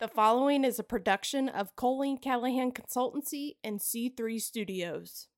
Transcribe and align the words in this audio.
The 0.00 0.08
following 0.08 0.64
is 0.64 0.78
a 0.78 0.82
production 0.82 1.50
of 1.50 1.76
Colleen 1.76 2.16
Callahan 2.16 2.72
Consultancy 2.72 3.56
and 3.62 3.78
C3 3.78 4.40
Studios. 4.40 5.28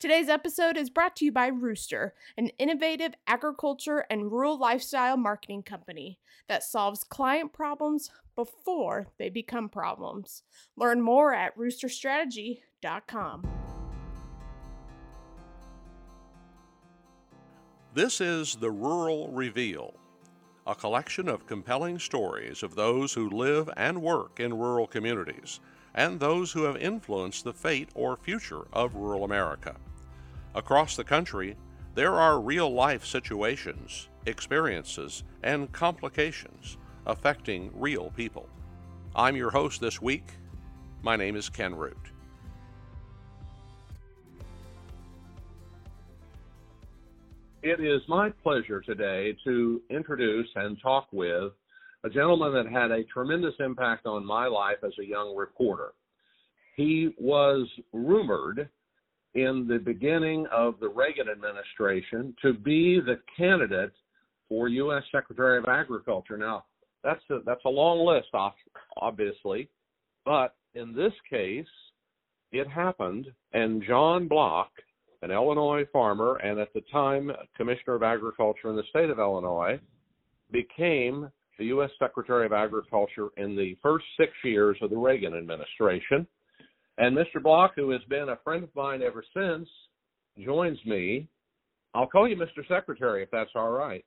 Today's 0.00 0.30
episode 0.30 0.78
is 0.78 0.88
brought 0.88 1.14
to 1.16 1.26
you 1.26 1.32
by 1.32 1.48
Rooster, 1.48 2.14
an 2.38 2.48
innovative 2.58 3.12
agriculture 3.26 4.06
and 4.08 4.32
rural 4.32 4.58
lifestyle 4.58 5.18
marketing 5.18 5.62
company 5.62 6.18
that 6.48 6.62
solves 6.64 7.04
client 7.04 7.52
problems 7.52 8.08
before 8.34 9.08
they 9.18 9.28
become 9.28 9.68
problems. 9.68 10.42
Learn 10.74 11.02
more 11.02 11.34
at 11.34 11.54
roosterstrategy.com. 11.58 13.46
This 17.92 18.22
is 18.22 18.56
The 18.56 18.70
Rural 18.70 19.30
Reveal, 19.30 19.92
a 20.72 20.74
collection 20.74 21.28
of 21.28 21.46
compelling 21.46 21.98
stories 21.98 22.62
of 22.62 22.74
those 22.74 23.12
who 23.12 23.28
live 23.28 23.68
and 23.76 24.00
work 24.00 24.40
in 24.40 24.56
rural 24.56 24.86
communities 24.86 25.60
and 25.94 26.18
those 26.18 26.50
who 26.50 26.62
have 26.62 26.78
influenced 26.78 27.44
the 27.44 27.52
fate 27.52 27.90
or 27.94 28.16
future 28.16 28.62
of 28.72 28.94
rural 28.94 29.22
America. 29.22 29.76
Across 30.54 30.96
the 30.96 31.04
country, 31.04 31.58
there 31.94 32.14
are 32.14 32.40
real 32.40 32.72
life 32.72 33.04
situations, 33.04 34.08
experiences, 34.24 35.24
and 35.42 35.70
complications 35.72 36.78
affecting 37.04 37.70
real 37.74 38.10
people. 38.16 38.48
I'm 39.14 39.36
your 39.36 39.50
host 39.50 39.78
this 39.78 40.00
week. 40.00 40.32
My 41.02 41.16
name 41.16 41.36
is 41.36 41.50
Ken 41.50 41.74
Root. 41.74 42.11
It 47.62 47.78
is 47.78 48.02
my 48.08 48.30
pleasure 48.42 48.80
today 48.80 49.36
to 49.44 49.80
introduce 49.88 50.48
and 50.56 50.76
talk 50.82 51.06
with 51.12 51.52
a 52.02 52.10
gentleman 52.10 52.52
that 52.54 52.66
had 52.66 52.90
a 52.90 53.04
tremendous 53.04 53.54
impact 53.60 54.04
on 54.04 54.26
my 54.26 54.48
life 54.48 54.78
as 54.84 54.90
a 54.98 55.06
young 55.06 55.36
reporter. 55.36 55.92
He 56.76 57.10
was 57.20 57.68
rumored 57.92 58.68
in 59.34 59.68
the 59.68 59.78
beginning 59.78 60.44
of 60.50 60.80
the 60.80 60.88
Reagan 60.88 61.28
administration 61.28 62.34
to 62.42 62.52
be 62.52 62.98
the 62.98 63.20
candidate 63.36 63.92
for 64.48 64.66
U.S. 64.66 65.04
Secretary 65.12 65.58
of 65.58 65.66
Agriculture. 65.66 66.36
Now, 66.36 66.64
that's 67.04 67.22
a, 67.30 67.38
that's 67.46 67.64
a 67.64 67.70
long 67.70 68.04
list, 68.04 68.30
obviously, 68.96 69.68
but 70.24 70.56
in 70.74 70.96
this 70.96 71.12
case, 71.30 71.66
it 72.50 72.68
happened, 72.68 73.26
and 73.52 73.84
John 73.86 74.26
Block 74.26 74.72
an 75.22 75.30
Illinois 75.30 75.84
farmer 75.92 76.36
and 76.36 76.58
at 76.58 76.72
the 76.74 76.82
time 76.92 77.30
Commissioner 77.56 77.94
of 77.94 78.02
Agriculture 78.02 78.70
in 78.70 78.76
the 78.76 78.82
state 78.90 79.10
of 79.10 79.18
Illinois, 79.18 79.80
became 80.50 81.30
the 81.58 81.66
U.S. 81.66 81.90
Secretary 81.98 82.44
of 82.44 82.52
Agriculture 82.52 83.28
in 83.36 83.56
the 83.56 83.76
first 83.82 84.04
six 84.18 84.32
years 84.44 84.76
of 84.82 84.90
the 84.90 84.96
Reagan 84.96 85.34
administration. 85.34 86.26
And 86.98 87.16
Mr. 87.16 87.42
Block, 87.42 87.72
who 87.76 87.90
has 87.90 88.02
been 88.08 88.30
a 88.30 88.38
friend 88.44 88.64
of 88.64 88.74
mine 88.74 89.02
ever 89.02 89.24
since, 89.34 89.68
joins 90.44 90.78
me. 90.84 91.28
I'll 91.94 92.06
call 92.06 92.28
you 92.28 92.36
Mr. 92.36 92.66
Secretary 92.68 93.22
if 93.22 93.30
that's 93.30 93.50
all 93.54 93.70
right. 93.70 94.04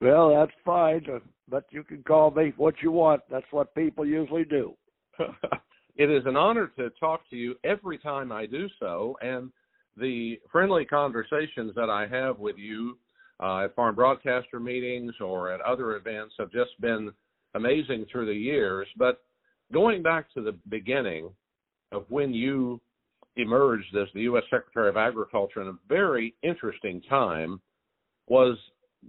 Well, 0.00 0.34
that's 0.34 0.52
fine, 0.64 1.04
uh, 1.12 1.20
but 1.48 1.64
you 1.70 1.82
can 1.82 2.02
call 2.02 2.30
me 2.30 2.52
what 2.56 2.74
you 2.82 2.90
want. 2.90 3.22
That's 3.30 3.46
what 3.50 3.74
people 3.74 4.04
usually 4.04 4.44
do. 4.44 4.74
it 5.96 6.10
is 6.10 6.22
an 6.26 6.36
honor 6.36 6.70
to 6.76 6.90
talk 7.00 7.28
to 7.30 7.36
you 7.36 7.54
every 7.64 7.98
time 7.98 8.32
I 8.32 8.46
do 8.46 8.68
so. 8.80 9.16
And 9.22 9.50
the 9.96 10.40
friendly 10.50 10.84
conversations 10.84 11.72
that 11.76 11.90
I 11.90 12.06
have 12.06 12.38
with 12.38 12.56
you 12.58 12.98
uh, 13.42 13.64
at 13.64 13.74
farm 13.74 13.94
broadcaster 13.94 14.60
meetings 14.60 15.14
or 15.20 15.50
at 15.52 15.60
other 15.60 15.96
events 15.96 16.34
have 16.38 16.50
just 16.50 16.80
been 16.80 17.12
amazing 17.54 18.06
through 18.10 18.26
the 18.26 18.32
years. 18.32 18.86
But 18.96 19.22
going 19.72 20.02
back 20.02 20.32
to 20.34 20.42
the 20.42 20.56
beginning 20.68 21.30
of 21.92 22.04
when 22.08 22.32
you 22.32 22.80
emerged 23.36 23.94
as 23.96 24.08
the 24.14 24.22
U.S. 24.22 24.44
Secretary 24.50 24.88
of 24.88 24.96
Agriculture 24.96 25.62
in 25.62 25.68
a 25.68 25.78
very 25.88 26.34
interesting 26.42 27.02
time 27.08 27.60
was 28.28 28.56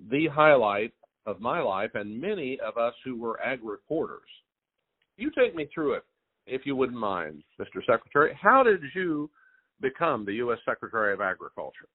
the 0.09 0.28
highlight 0.28 0.94
of 1.26 1.40
my 1.40 1.59
life 1.59 1.92
and 1.94 2.20
many 2.20 2.59
of 2.59 2.78
us 2.78 2.94
who 3.04 3.18
were 3.18 3.42
ag 3.42 3.59
reporters. 3.64 4.28
You 5.18 5.32
take 5.32 5.56
me 5.56 5.68
through 5.74 5.94
it, 5.94 6.04
if 6.46 6.66
you 6.66 6.76
wouldn't 6.76 7.00
mind, 7.00 7.44
Mr. 7.59 7.86
Secretary. 7.88 8.38
How 8.40 8.64
did 8.64 8.82
you 8.94 9.30
become 9.81 10.25
the 10.25 10.34
U.S. 10.34 10.59
Secretary 10.66 11.13
of 11.13 11.22
Agriculture? 11.22 11.88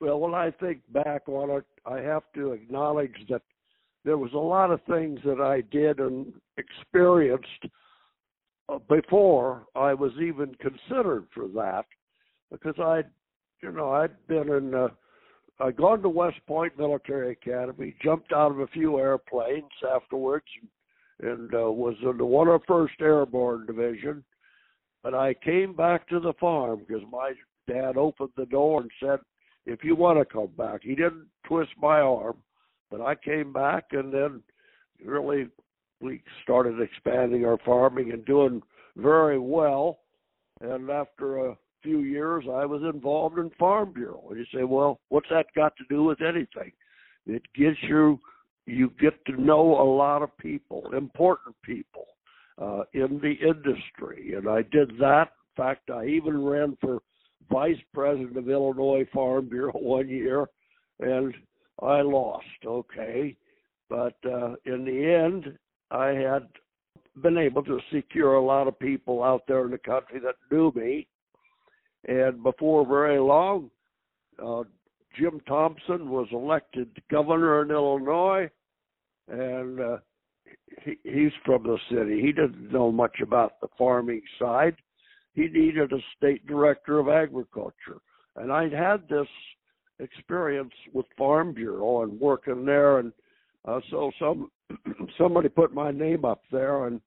Well, 0.00 0.20
when 0.20 0.34
I 0.34 0.50
think 0.50 0.80
back 0.92 1.28
on 1.28 1.50
it, 1.50 1.64
I 1.86 2.00
have 2.00 2.24
to 2.34 2.52
acknowledge 2.52 3.14
that 3.30 3.42
there 4.04 4.18
was 4.18 4.32
a 4.34 4.38
lot 4.38 4.70
of 4.70 4.80
things 4.82 5.20
that 5.24 5.40
I 5.40 5.62
did 5.74 5.98
and 5.98 6.32
experienced 6.58 7.66
uh, 8.68 8.78
before 8.88 9.64
I 9.74 9.94
was 9.94 10.12
even 10.20 10.54
considered 10.56 11.26
for 11.34 11.48
that, 11.48 11.86
because 12.50 12.74
I'd, 12.78 13.06
you 13.62 13.72
know, 13.72 13.92
I'd 13.92 14.26
been 14.26 14.50
in, 14.50 14.74
uh, 14.74 14.88
I'd 15.60 15.76
gone 15.76 16.02
to 16.02 16.08
West 16.08 16.38
Point 16.46 16.78
Military 16.78 17.32
Academy, 17.32 17.94
jumped 18.02 18.32
out 18.32 18.50
of 18.50 18.60
a 18.60 18.66
few 18.68 18.98
airplanes 18.98 19.64
afterwards, 19.94 20.46
and, 21.20 21.30
and 21.30 21.54
uh, 21.54 21.70
was 21.70 21.94
in 22.02 22.18
the 22.18 22.24
101st 22.24 23.00
Airborne 23.00 23.66
Division, 23.66 24.24
but 25.04 25.14
I 25.14 25.34
came 25.34 25.74
back 25.74 26.08
to 26.08 26.18
the 26.18 26.32
farm 26.40 26.80
because 26.80 27.04
my 27.12 27.32
dad 27.68 27.98
opened 27.98 28.30
the 28.36 28.46
door 28.46 28.80
and 28.80 28.90
said, 28.98 29.18
if 29.66 29.84
you 29.84 29.94
want 29.94 30.18
to 30.18 30.24
come 30.24 30.50
back. 30.56 30.80
He 30.82 30.94
didn't 30.94 31.26
twist 31.46 31.70
my 31.80 32.00
arm, 32.00 32.38
but 32.90 33.02
I 33.02 33.14
came 33.14 33.52
back 33.52 33.84
and 33.92 34.12
then 34.12 34.42
really 35.04 35.48
we 36.00 36.22
started 36.42 36.80
expanding 36.80 37.44
our 37.44 37.58
farming 37.64 38.12
and 38.12 38.24
doing 38.24 38.62
very 38.96 39.38
well. 39.38 39.98
And 40.62 40.88
after 40.88 41.48
a 41.48 41.56
few 41.82 42.00
years, 42.00 42.44
I 42.50 42.64
was 42.64 42.82
involved 42.82 43.38
in 43.38 43.50
Farm 43.58 43.92
Bureau. 43.92 44.24
And 44.30 44.38
you 44.38 44.46
say, 44.54 44.64
well, 44.64 45.00
what's 45.10 45.28
that 45.30 45.46
got 45.54 45.76
to 45.76 45.84
do 45.90 46.02
with 46.04 46.22
anything? 46.22 46.72
It 47.26 47.42
gives 47.54 47.76
you, 47.82 48.20
you 48.66 48.90
get 48.98 49.22
to 49.26 49.40
know 49.40 49.60
a 49.60 49.84
lot 49.84 50.22
of 50.22 50.36
people, 50.38 50.92
important 50.94 51.56
people 51.62 52.06
uh, 52.60 52.82
in 52.92 53.20
the 53.20 53.34
industry. 53.46 54.34
And 54.36 54.48
I 54.48 54.62
did 54.62 54.92
that. 55.00 55.32
In 55.56 55.64
fact, 55.64 55.90
I 55.90 56.06
even 56.06 56.42
ran 56.42 56.76
for 56.80 57.00
vice 57.50 57.80
president 57.92 58.36
of 58.36 58.48
Illinois 58.48 59.06
Farm 59.12 59.48
Bureau 59.48 59.72
one 59.74 60.08
year, 60.08 60.46
and 61.00 61.34
I 61.82 62.00
lost. 62.00 62.44
Okay, 62.64 63.36
but 63.88 64.16
uh, 64.24 64.54
in 64.64 64.84
the 64.84 65.24
end, 65.24 65.56
I 65.90 66.08
had 66.08 66.48
been 67.22 67.38
able 67.38 67.62
to 67.64 67.78
secure 67.92 68.34
a 68.34 68.44
lot 68.44 68.66
of 68.66 68.78
people 68.78 69.22
out 69.22 69.42
there 69.46 69.64
in 69.64 69.70
the 69.70 69.78
country 69.78 70.20
that 70.20 70.34
knew 70.50 70.72
me, 70.74 71.06
and 72.06 72.42
before 72.42 72.86
very 72.86 73.20
long, 73.20 73.70
uh, 74.44 74.62
Jim 75.16 75.40
Thompson 75.46 76.10
was 76.10 76.26
elected 76.32 76.90
governor 77.10 77.62
in 77.62 77.70
Illinois, 77.70 78.50
and 79.28 79.80
uh, 79.80 79.96
he, 80.82 80.96
he's 81.04 81.32
from 81.44 81.62
the 81.62 81.78
city. 81.90 82.20
He 82.20 82.32
didn't 82.32 82.72
know 82.72 82.92
much 82.92 83.20
about 83.20 83.60
the 83.60 83.68
farming 83.76 84.22
side. 84.38 84.76
He 85.32 85.48
needed 85.48 85.92
a 85.92 85.98
state 86.16 86.46
director 86.46 86.98
of 86.98 87.08
agriculture. 87.08 88.00
And 88.36 88.52
I'd 88.52 88.72
had 88.72 89.08
this 89.08 89.28
experience 89.98 90.72
with 90.92 91.06
Farm 91.16 91.52
Bureau 91.52 92.02
and 92.02 92.20
working 92.20 92.64
there. 92.64 92.98
And 92.98 93.12
uh, 93.64 93.80
so 93.90 94.10
some 94.18 94.50
somebody 95.18 95.48
put 95.48 95.74
my 95.74 95.90
name 95.90 96.24
up 96.24 96.42
there 96.50 96.86
and 96.86 97.00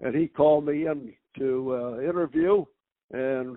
and 0.00 0.14
he 0.14 0.28
called 0.28 0.66
me 0.66 0.86
in 0.86 1.12
to 1.38 1.74
uh, 1.74 2.00
interview 2.00 2.64
and 3.12 3.56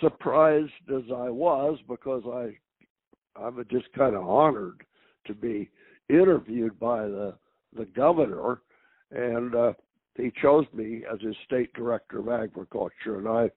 surprised 0.00 0.72
as 0.88 1.02
I 1.14 1.28
was 1.28 1.78
because 1.88 2.22
I 2.26 2.56
I'm 3.40 3.64
just 3.70 3.92
kind 3.96 4.14
of 4.14 4.28
honored 4.28 4.84
to 5.26 5.34
be 5.34 5.70
interviewed 6.08 6.78
by 6.78 7.02
the 7.02 7.34
the 7.76 7.86
governor, 7.86 8.60
and 9.10 9.54
uh, 9.54 9.72
he 10.16 10.32
chose 10.40 10.66
me 10.72 11.02
as 11.12 11.20
his 11.20 11.36
state 11.46 11.72
director 11.74 12.20
of 12.20 12.28
agriculture, 12.28 13.18
and 13.18 13.28
I 13.28 13.50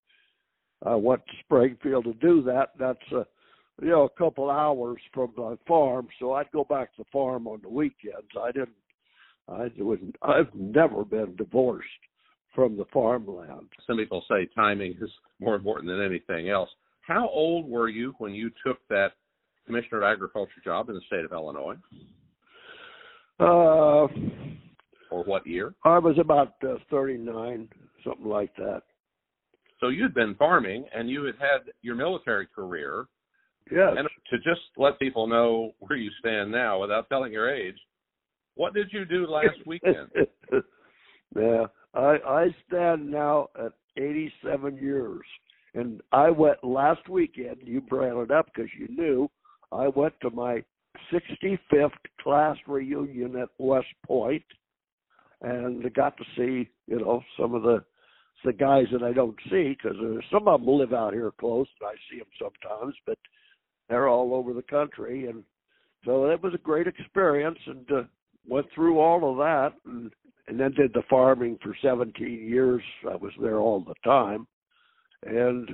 I 0.85 0.95
went 0.95 1.25
to 1.25 1.33
Springfield 1.43 2.05
to 2.05 2.13
do 2.13 2.41
that. 2.43 2.71
That's 2.77 2.99
a 3.11 3.19
uh, 3.19 3.23
you 3.81 3.89
know 3.89 4.03
a 4.03 4.09
couple 4.09 4.49
hours 4.49 4.99
from 5.13 5.33
the 5.35 5.57
farm, 5.67 6.07
so 6.19 6.33
I'd 6.33 6.51
go 6.51 6.63
back 6.63 6.95
to 6.95 7.03
the 7.03 7.09
farm 7.11 7.47
on 7.47 7.59
the 7.61 7.69
weekends. 7.69 8.29
I 8.41 8.51
didn't. 8.51 8.69
I 9.47 9.69
wouldn't. 9.77 10.15
I've 10.21 10.53
never 10.55 11.05
been 11.05 11.35
divorced 11.35 11.87
from 12.55 12.77
the 12.77 12.85
farmland. 12.93 13.67
Some 13.85 13.97
people 13.97 14.23
say 14.29 14.47
timing 14.55 14.95
is 15.01 15.09
more 15.39 15.55
important 15.55 15.87
than 15.89 16.01
anything 16.01 16.49
else. 16.49 16.69
How 17.01 17.27
old 17.27 17.69
were 17.69 17.89
you 17.89 18.15
when 18.17 18.33
you 18.33 18.49
took 18.65 18.77
that 18.89 19.09
commissioner 19.65 19.97
of 19.97 20.03
agriculture 20.03 20.61
job 20.63 20.89
in 20.89 20.95
the 20.95 21.01
state 21.05 21.25
of 21.25 21.33
Illinois? 21.33 21.75
Uh, 23.39 24.07
or 25.11 25.23
what 25.25 25.45
year? 25.45 25.73
I 25.83 25.99
was 25.99 26.17
about 26.19 26.53
uh, 26.63 26.75
39, 26.89 27.69
something 28.03 28.25
like 28.25 28.55
that. 28.55 28.81
So 29.79 29.89
you'd 29.89 30.13
been 30.13 30.35
farming 30.35 30.85
and 30.95 31.09
you 31.09 31.23
had 31.25 31.35
had 31.35 31.71
your 31.81 31.95
military 31.95 32.47
career. 32.47 33.05
Yes. 33.71 33.95
And 33.97 34.07
to 34.29 34.37
just 34.37 34.61
let 34.77 34.99
people 34.99 35.27
know 35.27 35.73
where 35.79 35.97
you 35.97 36.11
stand 36.19 36.51
now 36.51 36.79
without 36.79 37.09
telling 37.09 37.33
your 37.33 37.53
age, 37.53 37.75
what 38.55 38.73
did 38.73 38.87
you 38.91 39.05
do 39.05 39.27
last 39.27 39.57
weekend? 39.65 40.09
Yeah, 41.35 41.65
I 41.93 42.17
I 42.25 42.55
stand 42.67 43.11
now 43.11 43.49
at 43.59 43.73
87 43.97 44.77
years. 44.77 45.21
And 45.73 46.01
I 46.13 46.29
went 46.29 46.63
last 46.63 47.09
weekend, 47.09 47.57
you 47.63 47.81
brought 47.81 48.23
it 48.23 48.31
up 48.31 48.45
because 48.45 48.69
you 48.79 48.87
knew, 48.89 49.29
I 49.73 49.89
went 49.89 50.13
to 50.21 50.29
my 50.29 50.63
65th 51.11 51.91
class 52.21 52.57
reunion 52.67 53.35
at 53.37 53.49
West 53.57 53.87
Point 54.05 54.43
and 55.41 55.93
got 55.93 56.17
to 56.17 56.23
see, 56.35 56.69
you 56.87 56.99
know, 56.99 57.21
some 57.39 57.53
of 57.53 57.63
the 57.63 57.83
the 58.43 58.53
guys 58.53 58.85
that 58.91 59.01
I 59.01 59.11
don't 59.11 59.37
see 59.49 59.75
because 59.75 59.97
uh, 59.99 60.19
some 60.31 60.47
of 60.47 60.59
them 60.61 60.69
live 60.69 60.93
out 60.93 61.13
here 61.13 61.31
close 61.39 61.65
and 61.81 61.89
I 61.89 61.93
see 62.11 62.19
them 62.19 62.27
sometimes, 62.39 62.93
but 63.07 63.17
they're 63.89 64.07
all 64.07 64.35
over 64.35 64.53
the 64.53 64.61
country 64.61 65.25
and 65.27 65.43
so 66.05 66.29
it 66.29 66.43
was 66.43 66.53
a 66.53 66.59
great 66.59 66.85
experience 66.85 67.57
and 67.65 67.91
uh, 67.91 68.03
went 68.47 68.67
through 68.75 68.99
all 68.99 69.31
of 69.31 69.37
that 69.37 69.73
and 69.85 70.11
and 70.47 70.59
then 70.59 70.71
did 70.73 70.93
the 70.93 71.03
farming 71.09 71.57
for 71.61 71.75
17 71.81 72.47
years. 72.47 72.83
I 73.09 73.15
was 73.15 73.31
there 73.41 73.59
all 73.59 73.79
the 73.79 73.95
time, 74.03 74.45
and 75.25 75.69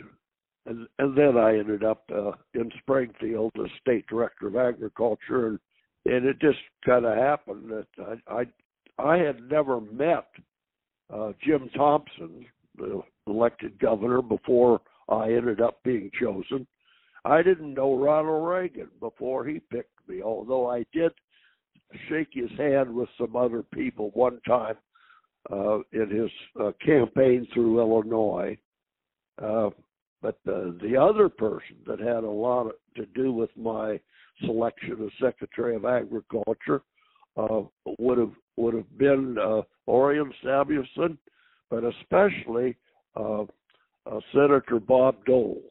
and 0.65 0.87
and 0.99 1.17
then 1.17 1.37
I 1.37 1.57
ended 1.57 1.83
up 1.83 2.03
uh, 2.13 2.31
in 2.53 2.71
Springfield 2.79 3.51
as 3.63 3.71
state 3.79 4.05
director 4.07 4.47
of 4.47 4.55
agriculture, 4.55 5.47
and 5.47 5.59
and 6.05 6.25
it 6.25 6.39
just 6.39 6.59
kind 6.85 7.05
of 7.05 7.17
happened 7.17 7.69
that 7.69 8.19
I 8.27 8.41
I 8.41 8.45
I 8.97 9.17
had 9.17 9.49
never 9.49 9.81
met 9.81 10.27
uh, 11.13 11.31
Jim 11.43 11.69
Thompson, 11.75 12.45
the 12.77 13.01
elected 13.27 13.79
governor, 13.79 14.21
before 14.21 14.81
I 15.09 15.31
ended 15.33 15.61
up 15.61 15.81
being 15.83 16.11
chosen. 16.19 16.67
I 17.25 17.43
didn't 17.43 17.75
know 17.75 17.95
Ronald 17.95 18.47
Reagan 18.47 18.89
before 18.99 19.45
he 19.45 19.59
picked 19.71 20.07
me, 20.07 20.21
although 20.23 20.69
I 20.69 20.85
did 20.91 21.11
shake 22.09 22.29
his 22.31 22.49
hand 22.57 22.93
with 22.93 23.09
some 23.17 23.35
other 23.35 23.63
people 23.63 24.11
one 24.13 24.39
time 24.47 24.75
uh, 25.51 25.79
in 25.91 26.09
his 26.09 26.31
uh, 26.59 26.71
campaign 26.83 27.47
through 27.53 27.79
Illinois. 27.79 28.57
Uh, 29.41 29.69
but 30.21 30.37
the, 30.45 30.77
the 30.81 30.95
other 30.95 31.29
person 31.29 31.77
that 31.87 31.99
had 31.99 32.23
a 32.23 32.29
lot 32.29 32.67
of, 32.67 32.73
to 32.95 33.05
do 33.07 33.31
with 33.31 33.49
my 33.57 33.99
selection 34.45 34.97
as 35.03 35.11
Secretary 35.21 35.75
of 35.75 35.85
Agriculture 35.85 36.81
uh, 37.37 37.61
would 37.99 38.17
have 38.17 38.33
would 38.57 38.73
have 38.73 38.97
been 38.97 39.37
uh, 39.37 39.61
Orion 39.87 40.31
Samuelson, 40.43 41.17
but 41.69 41.83
especially 41.83 42.75
uh, 43.15 43.43
uh, 43.43 44.19
Senator 44.33 44.79
Bob 44.79 45.23
Dole. 45.25 45.61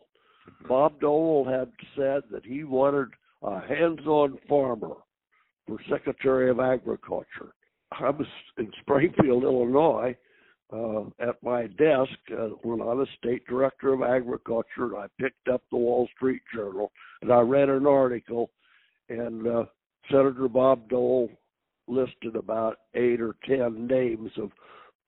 Mm-hmm. 0.48 0.68
Bob 0.68 1.00
Dole 1.00 1.46
had 1.48 1.70
said 1.96 2.22
that 2.30 2.44
he 2.44 2.64
wanted 2.64 3.08
a 3.42 3.60
hands-on 3.60 4.38
farmer 4.48 4.94
for 5.66 5.78
Secretary 5.90 6.50
of 6.50 6.60
Agriculture. 6.60 7.54
I 7.92 8.10
was 8.10 8.26
in 8.58 8.70
Springfield, 8.80 9.44
Illinois, 9.44 10.16
uh, 10.72 11.02
at 11.18 11.42
my 11.42 11.66
desk 11.66 12.12
uh, 12.32 12.48
when 12.62 12.80
I 12.80 12.94
was 12.94 13.08
state 13.18 13.46
director 13.46 13.92
of 13.92 14.02
agriculture, 14.02 14.96
I 14.96 15.06
picked 15.18 15.48
up 15.48 15.62
the 15.70 15.76
Wall 15.76 16.08
Street 16.16 16.42
Journal 16.54 16.92
and 17.22 17.32
I 17.32 17.40
read 17.40 17.68
an 17.68 17.86
article, 17.86 18.50
and 19.08 19.46
uh, 19.46 19.64
Senator 20.10 20.48
Bob 20.48 20.88
Dole 20.88 21.28
listed 21.88 22.36
about 22.36 22.78
eight 22.94 23.20
or 23.20 23.34
ten 23.46 23.86
names 23.86 24.30
of 24.38 24.50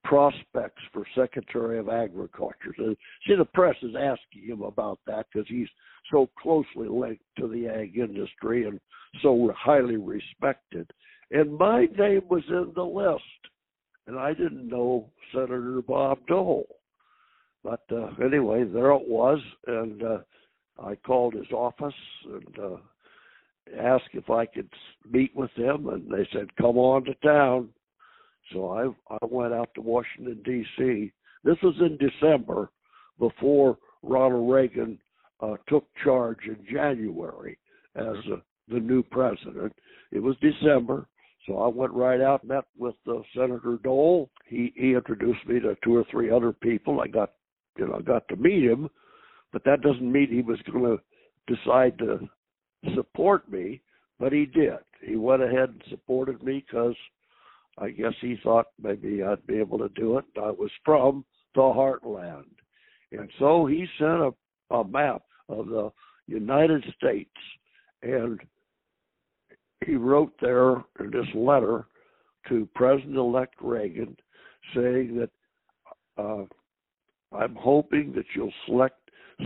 prospects 0.05 0.83
for 0.93 1.05
Secretary 1.15 1.79
of 1.79 1.89
Agriculture. 1.89 2.75
So, 2.77 2.95
see, 3.27 3.37
the 3.37 3.45
press 3.45 3.77
is 3.83 3.95
asking 3.95 4.49
him 4.49 4.63
about 4.63 4.99
that 5.07 5.27
because 5.33 5.49
he's 5.49 5.69
so 6.11 6.29
closely 6.41 6.89
linked 6.89 7.23
to 7.39 7.47
the 7.47 7.69
ag 7.69 7.97
industry 7.97 8.67
and 8.67 8.81
so 9.23 9.53
highly 9.57 9.97
respected. 9.97 10.91
And 11.31 11.57
my 11.57 11.87
name 11.97 12.23
was 12.29 12.43
in 12.49 12.73
the 12.75 12.83
list, 12.83 13.23
and 14.07 14.19
I 14.19 14.33
didn't 14.33 14.69
know 14.69 15.11
Senator 15.33 15.83
Bob 15.87 16.19
Dole. 16.27 16.67
But 17.65 17.83
uh, 17.93 18.09
anyway, 18.25 18.65
there 18.65 18.91
it 18.91 19.09
was, 19.09 19.39
and 19.67 20.03
uh, 20.03 20.19
I 20.83 20.97
called 20.97 21.35
his 21.35 21.51
office 21.53 21.95
and 22.25 22.59
uh, 22.59 22.77
asked 23.81 24.11
if 24.15 24.31
I 24.31 24.47
could 24.47 24.69
meet 25.11 25.35
with 25.37 25.51
him, 25.53 25.89
and 25.89 26.11
they 26.11 26.27
said, 26.33 26.55
"Come 26.57 26.77
on 26.77 27.05
to 27.05 27.15
town." 27.17 27.69
So 28.53 28.71
I 28.71 29.15
I 29.15 29.19
went 29.27 29.53
out 29.53 29.71
to 29.75 29.81
Washington 29.81 30.43
D.C. 30.45 31.13
This 31.45 31.57
was 31.63 31.75
in 31.81 31.99
December, 31.99 32.71
before 33.19 33.79
Ronald 34.03 34.51
Reagan 34.53 34.99
uh, 35.41 35.57
took 35.69 35.87
charge 36.03 36.39
in 36.47 36.57
January 36.71 37.59
as 37.95 38.17
a, 38.31 38.43
the 38.69 38.81
new 38.81 39.03
president. 39.03 39.73
It 40.11 40.21
was 40.21 40.37
December, 40.41 41.07
so 41.47 41.59
I 41.59 41.69
went 41.69 41.93
right 41.93 42.21
out, 42.21 42.45
met 42.45 42.65
with 42.77 42.95
uh, 43.09 43.15
Senator 43.37 43.79
Dole. 43.83 44.31
He 44.47 44.73
he 44.77 44.95
introduced 44.95 45.47
me 45.47 45.61
to 45.61 45.77
two 45.83 45.97
or 45.97 46.05
three 46.11 46.31
other 46.31 46.53
people. 46.53 47.01
I 47.01 47.09
got 47.09 47.33
you 47.77 47.87
know 47.89 48.01
got 48.01 48.29
to 48.29 48.37
meet 48.37 48.65
him, 48.65 48.89
but 49.53 49.65
that 49.65 49.83
doesn't 49.83 50.11
mean 50.11 50.29
he 50.29 50.43
was 50.43 50.61
going 50.71 50.97
to 50.97 51.55
decide 51.55 51.99
to 51.99 52.29
support 52.95 53.51
me. 53.51 53.81
But 54.21 54.33
he 54.33 54.47
did. 54.47 54.79
He 55.05 55.17
went 55.17 55.43
ahead 55.43 55.71
and 55.71 55.83
supported 55.91 56.43
me 56.43 56.65
because 56.65 56.95
I 57.79 57.91
guess 57.91 58.13
he 58.21 58.39
thought 58.43 58.67
maybe 58.81 59.23
I'd 59.23 59.47
be 59.47 59.59
able 59.59 59.79
to 59.79 59.89
do 59.91 60.19
it. 60.19 60.25
I 60.37 60.51
was 60.51 60.71
from 60.85 61.25
the 61.55 61.61
heartland. 61.61 62.45
And 63.11 63.29
so 63.39 63.67
he 63.67 63.87
sent 63.99 64.11
a, 64.11 64.33
a 64.75 64.85
map 64.87 65.23
of 65.49 65.67
the 65.67 65.91
United 66.27 66.85
States 66.97 67.31
and 68.03 68.41
he 69.87 69.97
wrote 69.97 70.33
there 70.41 70.77
in 71.01 71.11
this 71.11 71.27
letter 71.35 71.87
to 72.49 72.69
President 72.75 73.17
elect 73.17 73.55
Reagan 73.61 74.17
saying 74.75 75.17
that 75.17 75.31
uh, 76.19 76.45
I'm 77.35 77.55
hoping 77.55 78.13
that 78.15 78.25
you'll 78.35 78.53
select 78.67 78.99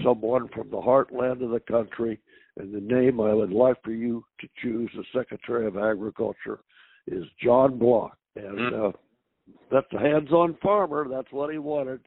someone 0.04 0.48
from 0.48 0.70
the 0.70 0.76
heartland 0.76 1.42
of 1.42 1.50
the 1.50 1.62
country, 1.68 2.20
and 2.56 2.74
the 2.74 2.80
name 2.80 3.20
I 3.20 3.32
would 3.32 3.52
like 3.52 3.82
for 3.82 3.92
you 3.92 4.24
to 4.40 4.48
choose 4.60 4.90
as 4.98 5.04
Secretary 5.14 5.66
of 5.66 5.76
Agriculture 5.76 6.60
is 7.06 7.24
John 7.42 7.78
Block, 7.78 8.16
and 8.34 8.74
hmm. 8.74 8.84
uh, 8.86 8.90
that's 9.70 9.92
a 9.92 9.98
hands-on 9.98 10.56
farmer. 10.62 11.06
That's 11.08 11.30
what 11.30 11.52
he 11.52 11.58
wanted. 11.58 12.00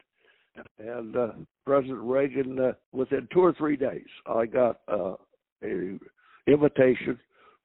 And 0.78 1.16
uh, 1.16 1.28
President 1.64 2.00
Reagan, 2.02 2.58
uh, 2.58 2.72
within 2.92 3.28
two 3.32 3.40
or 3.40 3.54
three 3.54 3.76
days, 3.76 4.06
I 4.26 4.46
got 4.46 4.80
uh, 4.88 5.14
a 5.64 5.98
invitation 6.46 7.18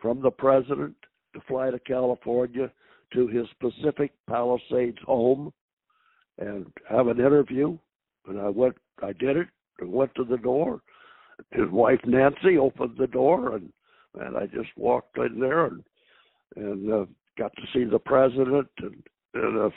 from 0.06 0.22
the 0.22 0.30
president 0.30 0.96
to 1.34 1.42
fly 1.48 1.72
to 1.72 1.80
California 1.80 2.70
to 3.12 3.26
his 3.26 3.48
Pacific 3.60 4.12
Palisades 4.30 5.00
home 5.04 5.52
and 6.38 6.68
have 6.88 7.08
an 7.08 7.18
interview. 7.20 7.76
And 8.28 8.40
I 8.40 8.50
went, 8.50 8.76
I 9.02 9.14
did 9.14 9.36
it, 9.36 9.48
and 9.80 9.92
went 9.92 10.14
to 10.14 10.24
the 10.24 10.38
door. 10.38 10.82
His 11.54 11.68
wife 11.72 12.02
Nancy 12.06 12.56
opened 12.60 12.98
the 13.00 13.08
door, 13.08 13.56
and 13.56 13.74
and 14.20 14.38
I 14.38 14.46
just 14.46 14.70
walked 14.78 15.18
in 15.18 15.40
there 15.40 15.66
and 15.66 15.84
and 16.56 16.94
uh, 16.94 17.06
got 17.36 17.52
to 17.56 17.64
see 17.74 17.84
the 17.84 17.98
president 17.98 18.68
and, 18.78 19.04
and 19.34 19.58
uh, 19.58 19.70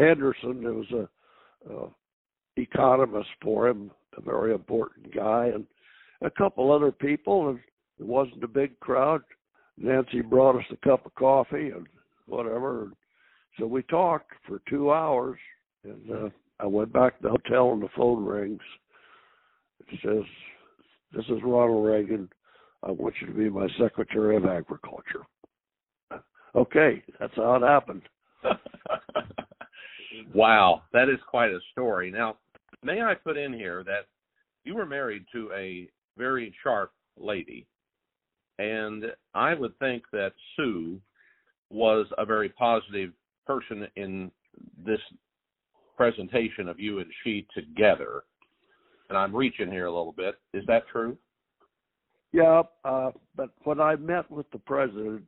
Anderson. 0.00 0.64
There 0.64 0.72
was 0.72 0.90
a, 0.90 1.72
a 1.72 1.88
economist 2.56 3.30
for 3.40 3.68
him, 3.68 3.92
a 4.18 4.20
very 4.20 4.52
important 4.52 5.14
guy, 5.14 5.52
and 5.54 5.64
a 6.22 6.30
couple 6.30 6.72
other 6.72 6.90
people, 6.90 7.50
and 7.50 7.60
it 8.00 8.06
wasn't 8.06 8.42
a 8.42 8.48
big 8.48 8.78
crowd. 8.80 9.22
Nancy 9.78 10.20
brought 10.22 10.56
us 10.56 10.64
a 10.70 10.86
cup 10.86 11.06
of 11.06 11.14
coffee 11.14 11.70
and 11.70 11.86
whatever. 12.26 12.90
So 13.58 13.66
we 13.66 13.82
talked 13.84 14.32
for 14.46 14.60
two 14.68 14.92
hours, 14.92 15.38
and 15.84 16.10
uh, 16.10 16.28
I 16.60 16.66
went 16.66 16.92
back 16.92 17.18
to 17.18 17.22
the 17.22 17.30
hotel, 17.30 17.72
and 17.72 17.82
the 17.82 17.88
phone 17.96 18.24
rings. 18.24 18.60
It 19.80 19.98
says, 20.02 20.24
"This 21.12 21.24
is 21.26 21.42
Ronald 21.44 21.86
Reagan. 21.86 22.28
I 22.82 22.90
want 22.90 23.14
you 23.20 23.26
to 23.28 23.32
be 23.32 23.48
my 23.48 23.68
Secretary 23.78 24.36
of 24.36 24.46
Agriculture." 24.46 25.24
Okay, 26.54 27.02
that's 27.20 27.34
how 27.36 27.56
it 27.56 27.62
happened. 27.62 28.02
wow, 30.34 30.82
that 30.92 31.10
is 31.10 31.18
quite 31.28 31.50
a 31.50 31.58
story. 31.72 32.10
Now, 32.10 32.38
may 32.82 33.02
I 33.02 33.14
put 33.14 33.36
in 33.36 33.52
here 33.52 33.84
that 33.84 34.06
you 34.64 34.74
were 34.74 34.86
married 34.86 35.26
to 35.32 35.50
a 35.54 35.88
very 36.16 36.54
sharp 36.62 36.92
lady, 37.18 37.66
and 38.58 39.04
I 39.34 39.54
would 39.54 39.78
think 39.78 40.04
that 40.12 40.32
Sue 40.56 41.00
was 41.70 42.06
a 42.18 42.24
very 42.24 42.48
positive 42.50 43.12
person 43.46 43.86
in 43.96 44.30
this 44.84 45.00
presentation 45.96 46.68
of 46.68 46.78
you 46.78 46.98
and 46.98 47.10
she 47.22 47.46
together. 47.54 48.24
And 49.08 49.16
I'm 49.16 49.34
reaching 49.34 49.70
here 49.70 49.86
a 49.86 49.92
little 49.92 50.12
bit. 50.12 50.36
Is 50.52 50.64
that 50.66 50.88
true? 50.90 51.16
Yeah, 52.32 52.62
uh, 52.84 53.12
but 53.36 53.50
when 53.64 53.80
I 53.80 53.96
met 53.96 54.30
with 54.30 54.50
the 54.50 54.58
president, 54.58 55.24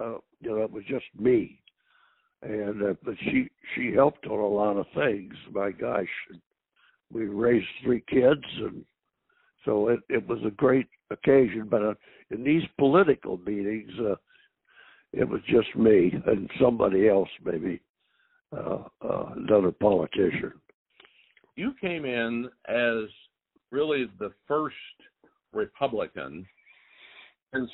uh, 0.00 0.18
you 0.40 0.50
know, 0.50 0.62
it 0.62 0.70
was 0.70 0.84
just 0.88 1.06
me, 1.18 1.60
and 2.42 2.82
uh, 2.82 2.94
but 3.04 3.14
she 3.24 3.48
she 3.74 3.92
helped 3.92 4.26
on 4.26 4.38
a 4.38 4.46
lot 4.46 4.76
of 4.76 4.86
things. 4.94 5.34
My 5.50 5.72
gosh, 5.72 6.06
we 7.12 7.24
raised 7.24 7.66
three 7.82 8.04
kids, 8.08 8.44
and 8.58 8.84
so 9.64 9.88
it 9.88 10.00
it 10.08 10.28
was 10.28 10.38
a 10.46 10.50
great 10.52 10.86
occasion. 11.10 11.66
But 11.68 11.82
uh, 11.82 11.94
in 12.30 12.44
these 12.44 12.62
political 12.78 13.38
meetings, 13.38 13.90
uh, 14.00 14.14
it 15.12 15.28
was 15.28 15.40
just 15.48 15.74
me 15.74 16.12
and 16.26 16.50
somebody 16.60 17.08
else, 17.08 17.28
maybe 17.44 17.80
uh, 18.56 18.84
uh, 19.02 19.32
another 19.36 19.72
politician. 19.72 20.52
You 21.56 21.72
came 21.80 22.04
in 22.04 22.48
as 22.68 23.08
really 23.70 24.06
the 24.18 24.32
first 24.46 24.76
Republican 25.52 26.46
since 27.52 27.70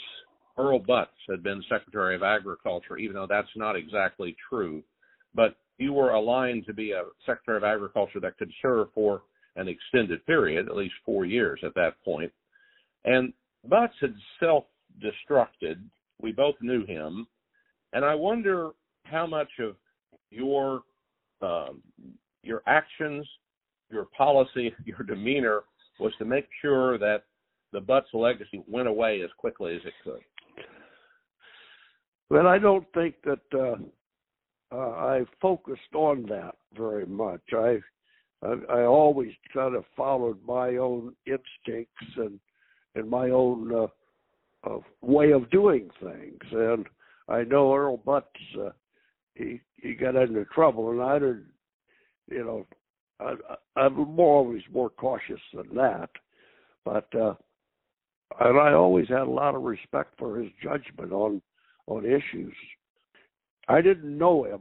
Earl 0.56 0.80
Butz 0.80 1.06
had 1.28 1.42
been 1.42 1.62
Secretary 1.68 2.14
of 2.14 2.22
Agriculture, 2.22 2.96
even 2.96 3.14
though 3.14 3.26
that's 3.28 3.48
not 3.56 3.76
exactly 3.76 4.36
true. 4.48 4.82
But 5.34 5.56
you 5.78 5.92
were 5.92 6.10
aligned 6.10 6.66
to 6.66 6.72
be 6.72 6.92
a 6.92 7.02
Secretary 7.26 7.56
of 7.56 7.64
Agriculture 7.64 8.20
that 8.20 8.38
could 8.38 8.52
serve 8.62 8.88
for 8.94 9.22
an 9.56 9.68
extended 9.68 10.24
period, 10.26 10.68
at 10.68 10.76
least 10.76 10.94
four 11.04 11.24
years 11.24 11.60
at 11.64 11.74
that 11.74 11.94
point. 12.04 12.32
And 13.04 13.32
Butz 13.68 13.92
had 14.00 14.14
self 14.40 14.64
destructed. 15.02 15.80
We 16.20 16.32
both 16.32 16.54
knew 16.60 16.84
him. 16.86 17.26
And 17.92 18.04
I 18.04 18.14
wonder 18.14 18.70
how 19.04 19.26
much 19.26 19.50
of 19.60 19.76
your 20.30 20.82
um, 21.40 21.82
your 22.42 22.62
actions, 22.66 23.26
your 23.90 24.06
policy, 24.16 24.74
your 24.84 25.02
demeanor 25.06 25.62
was 26.00 26.12
to 26.18 26.24
make 26.24 26.48
sure 26.60 26.98
that 26.98 27.24
the 27.72 27.80
Butz 27.80 28.12
legacy 28.12 28.62
went 28.66 28.88
away 28.88 29.22
as 29.22 29.30
quickly 29.38 29.74
as 29.76 29.82
it 29.84 29.94
could. 30.02 30.20
Well, 32.30 32.46
I 32.46 32.58
don't 32.58 32.86
think 32.94 33.16
that 33.24 33.40
uh, 33.52 33.76
uh, 34.74 34.90
I 34.90 35.24
focused 35.40 35.94
on 35.94 36.24
that 36.26 36.54
very 36.76 37.06
much. 37.06 37.42
I, 37.52 37.78
I 38.42 38.54
I 38.70 38.82
always 38.84 39.32
kind 39.52 39.74
of 39.76 39.84
followed 39.96 40.38
my 40.46 40.76
own 40.76 41.14
instincts 41.26 42.16
and 42.16 42.40
and 42.94 43.08
my 43.08 43.30
own 43.30 43.74
uh, 43.74 43.86
uh, 44.68 44.78
way 45.00 45.32
of 45.32 45.50
doing 45.50 45.90
things. 46.02 46.40
And 46.52 46.86
I 47.28 47.44
know 47.44 47.74
Earl 47.74 47.98
Butz, 47.98 48.22
uh, 48.58 48.70
he 49.34 49.60
he 49.76 49.94
got 49.94 50.16
into 50.16 50.44
trouble, 50.46 50.90
and 50.90 51.02
I 51.02 51.18
didn't, 51.18 51.46
you 52.30 52.44
know, 52.44 52.66
I, 53.20 53.34
I'm 53.76 53.94
more 53.94 54.38
always 54.38 54.62
more 54.72 54.90
cautious 54.90 55.40
than 55.52 55.74
that. 55.74 56.10
But 56.84 57.08
uh, 57.14 57.34
and 58.40 58.58
I 58.58 58.72
always 58.72 59.08
had 59.08 59.18
a 59.20 59.24
lot 59.24 59.54
of 59.54 59.62
respect 59.62 60.18
for 60.18 60.38
his 60.38 60.50
judgment 60.62 61.12
on 61.12 61.40
on 61.86 62.04
issues. 62.04 62.54
I 63.68 63.80
didn't 63.80 64.16
know 64.16 64.44
him 64.44 64.60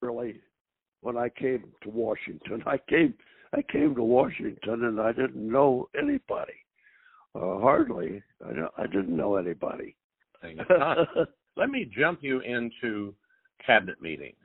really 0.00 0.40
when 1.00 1.16
I 1.16 1.28
came 1.28 1.64
to 1.82 1.90
Washington. 1.90 2.62
I 2.66 2.78
came 2.88 3.14
I 3.54 3.62
came 3.62 3.94
to 3.94 4.02
Washington 4.02 4.84
and 4.84 5.00
I 5.00 5.12
didn't 5.12 5.50
know 5.50 5.88
anybody. 5.98 6.54
Uh, 7.34 7.58
hardly. 7.60 8.22
I, 8.44 8.82
I 8.82 8.86
didn't 8.86 9.16
know 9.16 9.36
anybody. 9.36 9.96
Let 11.56 11.70
me 11.70 11.90
jump 11.96 12.20
you 12.22 12.40
into 12.40 13.14
cabinet 13.64 14.00
meetings. 14.02 14.36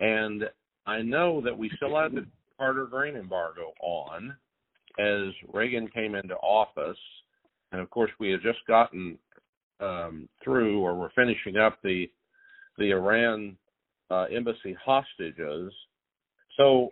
And 0.00 0.44
I 0.86 1.02
know 1.02 1.40
that 1.42 1.56
we 1.56 1.70
still 1.76 1.96
had 1.96 2.12
the 2.12 2.26
Carter 2.58 2.86
grain 2.86 3.16
embargo 3.16 3.72
on 3.82 4.34
as 4.98 5.32
Reagan 5.52 5.88
came 5.88 6.14
into 6.14 6.34
office. 6.36 6.98
And 7.72 7.80
of 7.80 7.90
course, 7.90 8.10
we 8.18 8.30
had 8.30 8.42
just 8.42 8.58
gotten 8.66 9.18
um, 9.80 10.28
through 10.42 10.80
or 10.80 10.94
we're 10.94 11.10
finishing 11.10 11.56
up 11.56 11.78
the 11.82 12.10
the 12.78 12.90
Iran 12.90 13.56
uh, 14.10 14.24
embassy 14.24 14.76
hostages. 14.84 15.72
So 16.56 16.90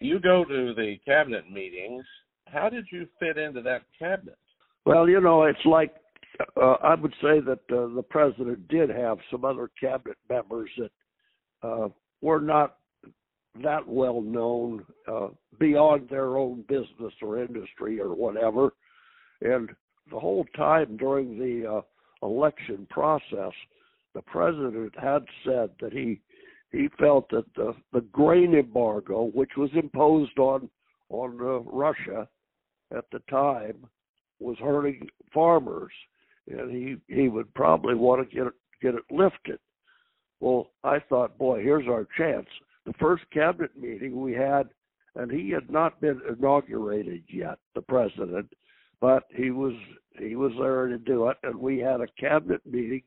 you 0.00 0.20
go 0.20 0.44
to 0.44 0.74
the 0.74 0.96
cabinet 1.04 1.50
meetings. 1.50 2.04
How 2.52 2.68
did 2.68 2.86
you 2.90 3.06
fit 3.18 3.38
into 3.38 3.62
that 3.62 3.82
cabinet? 3.98 4.38
Well, 4.86 5.08
you 5.08 5.20
know, 5.20 5.44
it's 5.44 5.64
like 5.64 5.94
uh, 6.56 6.76
I 6.82 6.94
would 6.94 7.12
say 7.20 7.40
that 7.40 7.60
uh, 7.70 7.94
the 7.94 8.04
president 8.08 8.68
did 8.68 8.90
have 8.90 9.18
some 9.30 9.44
other 9.44 9.70
cabinet 9.80 10.16
members 10.28 10.70
that 10.78 10.90
uh, 11.62 11.88
were 12.22 12.40
not 12.40 12.76
that 13.62 13.86
well 13.86 14.20
known 14.20 14.84
uh, 15.10 15.28
beyond 15.58 16.08
their 16.08 16.36
own 16.36 16.64
business 16.68 17.12
or 17.22 17.42
industry 17.42 18.00
or 18.00 18.14
whatever. 18.14 18.72
And 19.40 19.70
the 20.10 20.18
whole 20.18 20.46
time 20.56 20.96
during 20.96 21.38
the 21.38 21.68
uh, 21.68 22.26
election 22.26 22.86
process, 22.90 23.52
the 24.14 24.22
president 24.22 24.94
had 24.98 25.24
said 25.44 25.70
that 25.80 25.92
he 25.92 26.20
he 26.70 26.88
felt 26.98 27.30
that 27.30 27.46
the, 27.56 27.74
the 27.94 28.02
grain 28.12 28.54
embargo, 28.54 29.30
which 29.34 29.52
was 29.56 29.70
imposed 29.74 30.38
on 30.38 30.68
on 31.10 31.38
uh, 31.40 31.60
Russia 31.70 32.28
at 32.96 33.04
the 33.12 33.20
time, 33.30 33.86
was 34.40 34.56
hurting 34.58 35.08
farmers, 35.32 35.92
and 36.48 36.70
he 36.70 36.96
he 37.12 37.28
would 37.28 37.52
probably 37.54 37.94
want 37.94 38.28
to 38.28 38.34
get 38.34 38.46
it 38.46 38.54
get 38.80 38.94
it 38.94 39.04
lifted. 39.10 39.58
Well, 40.40 40.70
I 40.84 40.98
thought, 41.08 41.38
boy, 41.38 41.62
here's 41.62 41.88
our 41.88 42.06
chance. 42.16 42.46
The 42.86 42.92
first 42.94 43.24
cabinet 43.32 43.76
meeting 43.76 44.20
we 44.20 44.32
had, 44.32 44.68
and 45.16 45.30
he 45.30 45.50
had 45.50 45.70
not 45.70 46.00
been 46.00 46.20
inaugurated 46.28 47.24
yet, 47.28 47.58
the 47.74 47.82
president, 47.82 48.48
but 49.00 49.24
he 49.34 49.50
was 49.50 49.74
he 50.18 50.36
was 50.36 50.52
there 50.58 50.86
to 50.86 50.98
do 50.98 51.28
it, 51.28 51.36
and 51.42 51.56
we 51.56 51.78
had 51.78 52.00
a 52.00 52.06
cabinet 52.18 52.64
meeting 52.64 53.02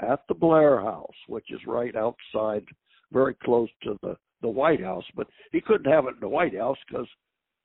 at 0.00 0.20
the 0.28 0.34
Blair 0.34 0.80
House, 0.80 1.16
which 1.28 1.50
is 1.50 1.60
right 1.66 1.94
outside, 1.96 2.64
very 3.12 3.34
close 3.34 3.68
to 3.82 3.98
the 4.02 4.16
the 4.42 4.48
White 4.48 4.82
House. 4.82 5.04
But 5.16 5.28
he 5.52 5.60
couldn't 5.60 5.90
have 5.90 6.04
it 6.06 6.14
in 6.14 6.20
the 6.20 6.28
White 6.28 6.56
House 6.56 6.78
because 6.88 7.08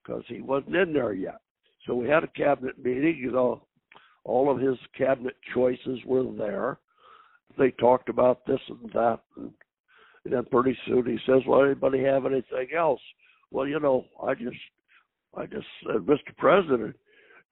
because 0.03 0.23
he 0.27 0.41
wasn't 0.41 0.75
in 0.75 0.93
there 0.93 1.13
yet. 1.13 1.39
So 1.85 1.95
we 1.95 2.07
had 2.07 2.23
a 2.23 2.27
cabinet 2.27 2.83
meeting. 2.83 3.17
You 3.17 3.31
know, 3.31 3.63
all 4.23 4.51
of 4.51 4.59
his 4.59 4.77
cabinet 4.97 5.35
choices 5.53 5.99
were 6.05 6.25
there. 6.37 6.77
They 7.57 7.71
talked 7.71 8.09
about 8.09 8.45
this 8.45 8.59
and 8.69 8.91
that, 8.93 9.19
and, 9.37 9.51
and 10.25 10.33
then 10.33 10.45
pretty 10.45 10.77
soon 10.87 11.05
he 11.05 11.17
says, 11.25 11.41
"Well, 11.47 11.63
anybody 11.63 12.03
have 12.03 12.25
anything 12.25 12.69
else?" 12.77 13.01
Well, 13.51 13.67
you 13.67 13.79
know, 13.79 14.05
I 14.23 14.35
just, 14.35 14.55
I 15.35 15.45
just 15.45 15.65
said, 15.85 16.01
Mr. 16.05 16.35
President, 16.37 16.95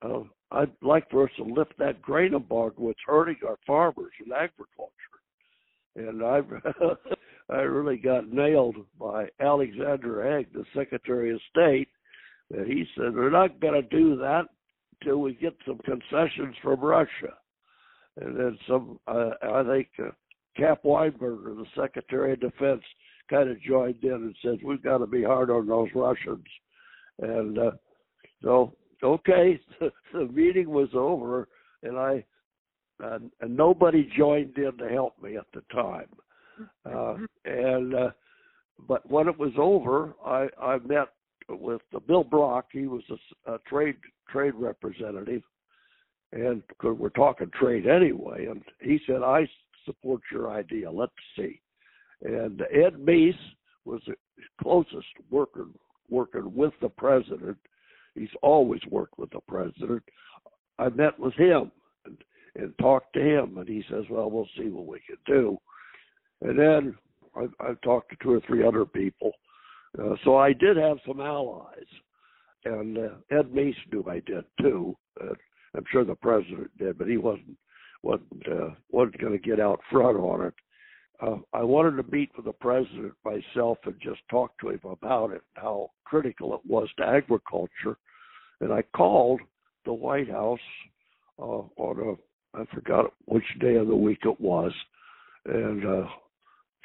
uh, 0.01 0.19
I'd 0.51 0.71
like 0.81 1.09
for 1.09 1.23
us 1.23 1.31
to 1.37 1.43
lift 1.43 1.73
that 1.79 2.01
grain 2.01 2.33
embargo. 2.33 2.89
It's 2.89 2.99
hurting 3.05 3.37
our 3.45 3.57
farmers 3.65 4.13
and 4.23 4.31
agriculture. 4.31 4.91
And 5.95 6.23
I, 6.23 6.41
I 7.53 7.61
really 7.61 7.97
got 7.97 8.31
nailed 8.31 8.75
by 8.99 9.27
Alexander 9.39 10.23
Haig, 10.23 10.53
the 10.53 10.63
Secretary 10.75 11.33
of 11.33 11.39
State, 11.49 11.89
he 12.53 12.85
said 12.95 13.13
we're 13.13 13.29
not 13.29 13.59
going 13.59 13.73
to 13.73 13.87
do 13.89 14.15
that 14.17 14.45
until 15.01 15.17
we 15.19 15.33
get 15.33 15.55
some 15.65 15.79
concessions 15.79 16.55
from 16.61 16.79
Russia. 16.79 17.33
And 18.19 18.35
then 18.35 18.57
some, 18.67 18.99
uh, 19.07 19.31
I 19.43 19.63
think 19.63 19.89
uh, 19.99 20.09
Cap 20.55 20.81
Weinberger, 20.83 21.55
the 21.55 21.65
Secretary 21.75 22.33
of 22.33 22.39
Defense, 22.39 22.81
kind 23.29 23.49
of 23.49 23.61
joined 23.61 24.03
in 24.03 24.13
and 24.13 24.35
said 24.41 24.59
we've 24.63 24.81
got 24.81 24.99
to 24.99 25.07
be 25.07 25.23
hard 25.23 25.51
on 25.51 25.67
those 25.67 25.89
Russians. 25.93 26.45
And 27.19 27.59
uh, 27.59 27.71
so, 28.41 28.73
okay, 29.03 29.59
the 30.13 30.25
meeting 30.31 30.69
was 30.69 30.89
over, 30.93 31.47
and 31.83 31.97
I 31.97 32.23
and, 32.99 33.31
and 33.41 33.55
nobody 33.55 34.09
joined 34.17 34.57
in 34.57 34.75
to 34.77 34.89
help 34.89 35.21
me 35.21 35.37
at 35.37 35.45
the 35.53 35.61
time. 35.71 36.07
Uh, 36.85 37.15
and 37.45 37.93
uh, 37.93 38.09
but 38.87 39.07
when 39.09 39.27
it 39.27 39.37
was 39.37 39.53
over, 39.57 40.15
I 40.25 40.47
I 40.59 40.79
met 40.79 41.09
with 41.49 41.81
Bill 42.07 42.23
Brock. 42.23 42.67
He 42.71 42.87
was 42.87 43.03
a, 43.09 43.53
a 43.53 43.59
trade 43.67 43.95
trade 44.29 44.53
representative, 44.55 45.43
and 46.31 46.61
cause 46.79 46.97
we're 46.97 47.09
talking 47.09 47.49
trade 47.51 47.87
anyway. 47.87 48.47
And 48.47 48.61
he 48.81 48.99
said, 49.07 49.23
"I 49.23 49.47
support 49.85 50.21
your 50.31 50.51
idea. 50.51 50.91
Let's 50.91 51.13
see." 51.37 51.61
And 52.23 52.61
Ed 52.61 52.95
Meese 52.99 53.33
was 53.85 54.01
the 54.07 54.15
closest 54.61 55.07
working 55.29 55.73
working 56.09 56.53
with 56.55 56.73
the 56.81 56.89
president. 56.89 57.57
He's 58.15 58.29
always 58.41 58.81
worked 58.89 59.17
with 59.17 59.29
the 59.31 59.41
president. 59.47 60.03
I 60.79 60.89
met 60.89 61.19
with 61.19 61.33
him 61.35 61.71
and, 62.05 62.17
and 62.55 62.73
talked 62.79 63.13
to 63.13 63.21
him, 63.21 63.57
and 63.57 63.67
he 63.67 63.83
says, 63.89 64.05
"Well, 64.09 64.29
we'll 64.29 64.49
see 64.57 64.69
what 64.69 64.87
we 64.87 64.99
can 65.07 65.17
do." 65.25 65.57
And 66.41 66.57
then 66.59 66.97
I, 67.35 67.47
I 67.59 67.73
talked 67.83 68.09
to 68.11 68.17
two 68.21 68.33
or 68.33 68.41
three 68.41 68.65
other 68.65 68.85
people 68.85 69.31
uh, 70.01 70.15
so 70.23 70.37
I 70.37 70.53
did 70.53 70.77
have 70.77 70.97
some 71.05 71.19
allies, 71.19 71.87
and 72.65 72.97
uh, 72.97 73.09
Ed 73.31 73.51
Meese 73.53 73.75
knew 73.91 74.05
I 74.09 74.21
did 74.25 74.45
too. 74.61 74.95
Uh, 75.21 75.33
I'm 75.75 75.85
sure 75.91 76.03
the 76.03 76.15
president 76.15 76.75
did, 76.77 76.97
but 76.97 77.07
he 77.07 77.17
wasn't 77.17 77.57
wasn't 78.03 78.47
uh, 78.51 78.69
wasn't 78.89 79.19
going 79.19 79.33
to 79.33 79.39
get 79.49 79.59
out 79.59 79.79
front 79.91 80.17
on 80.17 80.45
it. 80.45 80.53
Uh, 81.19 81.37
I 81.53 81.63
wanted 81.63 82.01
to 82.01 82.11
meet 82.11 82.29
with 82.35 82.45
the 82.45 82.53
president 82.53 83.13
myself 83.25 83.79
and 83.85 83.95
just 83.99 84.19
talk 84.29 84.51
to 84.59 84.69
him 84.69 84.81
about 84.83 85.31
it, 85.31 85.41
how 85.55 85.89
critical 86.05 86.53
it 86.53 86.61
was 86.67 86.87
to 86.97 87.05
agriculture. 87.05 87.97
And 88.61 88.71
I 88.71 88.83
called 88.95 89.41
the 89.85 89.93
White 89.93 90.29
House 90.29 90.59
uh, 91.39 91.63
on 91.77 92.15
a 92.17 92.57
I 92.57 92.65
forgot 92.73 93.13
which 93.25 93.43
day 93.59 93.75
of 93.75 93.87
the 93.87 93.95
week 93.95 94.19
it 94.23 94.39
was, 94.39 94.71
and 95.45 95.85
uh, 95.85 96.07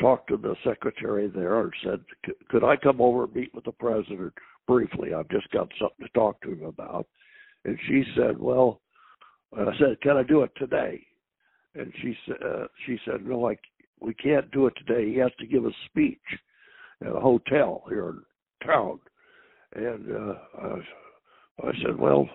talked 0.00 0.28
to 0.28 0.37
the 0.37 0.54
secretary 0.64 1.28
there 1.28 1.61
and 1.61 1.72
said, 1.84 2.00
"Could 2.49 2.64
I 2.64 2.76
come 2.76 3.00
over 3.00 3.25
and 3.25 3.34
meet 3.34 3.54
with 3.54 3.64
the 3.64 3.72
president 3.72 4.32
briefly? 4.66 5.14
I've 5.14 5.28
just 5.28 5.50
got 5.50 5.68
something 5.78 6.06
to 6.06 6.12
talk 6.12 6.40
to 6.42 6.52
him 6.52 6.64
about." 6.64 7.06
And 7.64 7.78
she 7.87 8.04
said, 8.16 8.38
"Well," 8.38 8.80
I 9.56 9.76
said, 9.78 10.00
"Can 10.00 10.16
I 10.16 10.22
do 10.22 10.42
it 10.42 10.52
today?" 10.56 11.06
And 11.75 11.92
she 12.00 12.16
uh, 12.30 12.66
"She 12.87 12.99
said, 13.04 13.25
no, 13.25 13.49
I 13.49 13.56
we 14.00 14.14
can't 14.14 14.50
do 14.50 14.66
it 14.66 14.75
today. 14.76 15.11
He 15.11 15.18
has 15.18 15.32
to 15.38 15.46
give 15.46 15.64
a 15.64 15.72
speech." 15.87 16.18
at 17.06 17.16
a 17.16 17.20
hotel 17.20 17.82
here 17.88 18.11
in 18.11 18.22
town. 18.66 19.00
And 19.75 20.14
uh, 20.14 20.34
I, 20.61 21.68
I 21.68 21.72
said, 21.84 21.99
well, 21.99 22.28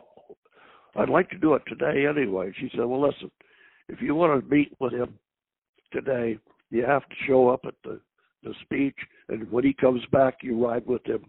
I'd 0.96 1.10
like 1.10 1.30
to 1.30 1.38
do 1.38 1.54
it 1.54 1.62
today 1.68 2.06
anyway. 2.08 2.52
She 2.60 2.70
said, 2.72 2.86
well, 2.86 3.02
listen, 3.02 3.32
if 3.88 4.02
you 4.02 4.16
want 4.16 4.42
to 4.44 4.56
meet 4.56 4.76
with 4.80 4.94
him 4.94 5.18
today, 5.92 6.40
you 6.70 6.86
have 6.86 7.08
to 7.08 7.16
show 7.26 7.50
up 7.50 7.62
at 7.66 7.76
the 7.84 8.00
the 8.44 8.54
speech, 8.62 8.98
and 9.30 9.50
when 9.52 9.64
he 9.64 9.74
comes 9.74 10.02
back, 10.12 10.38
you 10.42 10.64
ride 10.64 10.86
with 10.86 11.06
him 11.06 11.26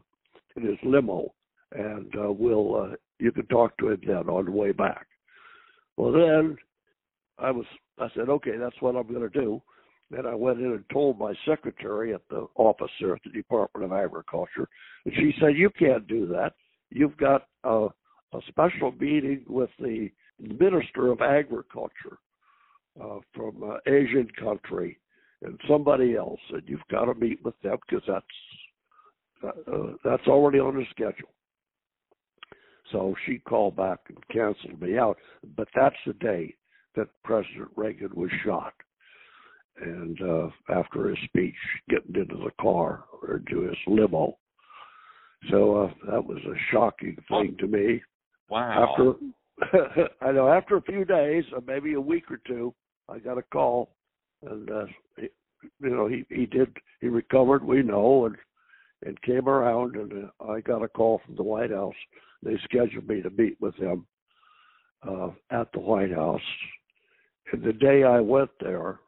in 0.56 0.62
his 0.62 0.78
limo, 0.82 1.32
and 1.72 2.14
uh, 2.16 2.30
we'll 2.30 2.76
uh, 2.76 2.96
you 3.18 3.32
can 3.32 3.46
talk 3.46 3.76
to 3.78 3.90
him 3.90 4.00
then 4.06 4.28
on 4.28 4.44
the 4.44 4.50
way 4.50 4.72
back. 4.72 5.06
Well, 5.96 6.12
then 6.12 6.56
I 7.38 7.50
was 7.50 7.64
I 7.98 8.08
said, 8.14 8.28
okay, 8.28 8.56
that's 8.58 8.80
what 8.80 8.96
I'm 8.96 9.08
going 9.08 9.28
to 9.28 9.40
do. 9.40 9.62
Then 10.10 10.26
I 10.26 10.34
went 10.34 10.60
in 10.60 10.66
and 10.66 10.84
told 10.90 11.18
my 11.18 11.34
secretary 11.46 12.14
at 12.14 12.22
the 12.30 12.46
office 12.54 12.90
there 13.00 13.14
at 13.14 13.22
the 13.24 13.30
Department 13.30 13.84
of 13.84 13.92
Agriculture, 13.92 14.68
and 15.04 15.14
she 15.14 15.34
said, 15.40 15.56
you 15.56 15.70
can't 15.78 16.06
do 16.06 16.26
that. 16.28 16.54
You've 16.90 17.16
got 17.18 17.46
a, 17.64 17.88
a 18.32 18.40
special 18.48 18.92
meeting 18.92 19.44
with 19.46 19.70
the 19.78 20.10
Minister 20.40 21.10
of 21.12 21.20
Agriculture 21.20 22.18
uh, 23.02 23.18
from 23.34 23.62
uh, 23.62 23.76
Asian 23.86 24.28
country 24.40 24.98
and 25.42 25.58
somebody 25.68 26.16
else, 26.16 26.40
and 26.50 26.62
you've 26.66 26.80
got 26.90 27.04
to 27.04 27.14
meet 27.14 27.42
with 27.44 27.54
them 27.62 27.76
because 27.88 28.04
that's 28.06 28.26
uh, 29.44 29.72
uh, 29.72 29.92
that's 30.04 30.26
already 30.26 30.58
on 30.58 30.76
the 30.76 30.84
schedule. 30.90 31.28
So 32.92 33.14
she 33.26 33.38
called 33.38 33.76
back 33.76 33.98
and 34.08 34.18
canceled 34.32 34.80
me 34.80 34.98
out. 34.98 35.18
But 35.56 35.68
that's 35.74 35.96
the 36.06 36.14
day 36.14 36.54
that 36.96 37.08
President 37.24 37.68
Reagan 37.76 38.10
was 38.14 38.30
shot. 38.44 38.72
And 39.80 40.20
uh, 40.20 40.48
after 40.74 41.08
his 41.08 41.18
speech, 41.24 41.54
getting 41.88 42.16
into 42.16 42.36
the 42.36 42.50
car 42.60 43.04
or 43.22 43.36
into 43.36 43.62
his 43.62 43.76
limo. 43.86 44.36
So 45.50 45.84
uh, 45.84 46.10
that 46.10 46.24
was 46.24 46.38
a 46.46 46.58
shocking 46.72 47.16
thing 47.28 47.56
to 47.60 47.66
me. 47.68 48.02
Wow. 48.50 48.88
After 48.90 49.14
I 50.20 50.32
know, 50.32 50.48
after 50.48 50.76
a 50.76 50.82
few 50.82 51.04
days, 51.04 51.44
or 51.52 51.60
maybe 51.66 51.94
a 51.94 52.00
week 52.00 52.30
or 52.30 52.40
two, 52.46 52.74
I 53.08 53.18
got 53.18 53.38
a 53.38 53.42
call, 53.42 53.90
and 54.42 54.70
uh, 54.70 54.86
he, 55.16 55.28
you 55.80 55.90
know 55.90 56.06
he 56.06 56.24
he 56.28 56.46
did 56.46 56.76
he 57.00 57.08
recovered. 57.08 57.64
We 57.64 57.82
know, 57.82 58.26
and 58.26 58.36
and 59.04 59.20
came 59.22 59.48
around, 59.48 59.96
and 59.96 60.24
uh, 60.24 60.44
I 60.44 60.60
got 60.60 60.82
a 60.82 60.88
call 60.88 61.20
from 61.24 61.36
the 61.36 61.42
White 61.42 61.70
House. 61.70 61.94
They 62.42 62.58
scheduled 62.64 63.08
me 63.08 63.22
to 63.22 63.30
meet 63.30 63.60
with 63.60 63.74
him 63.76 64.06
uh, 65.08 65.30
at 65.50 65.70
the 65.72 65.80
White 65.80 66.12
House. 66.12 66.40
And 67.52 67.62
the 67.62 67.72
day 67.72 68.02
I 68.04 68.20
went 68.20 68.50
there, 68.60 68.98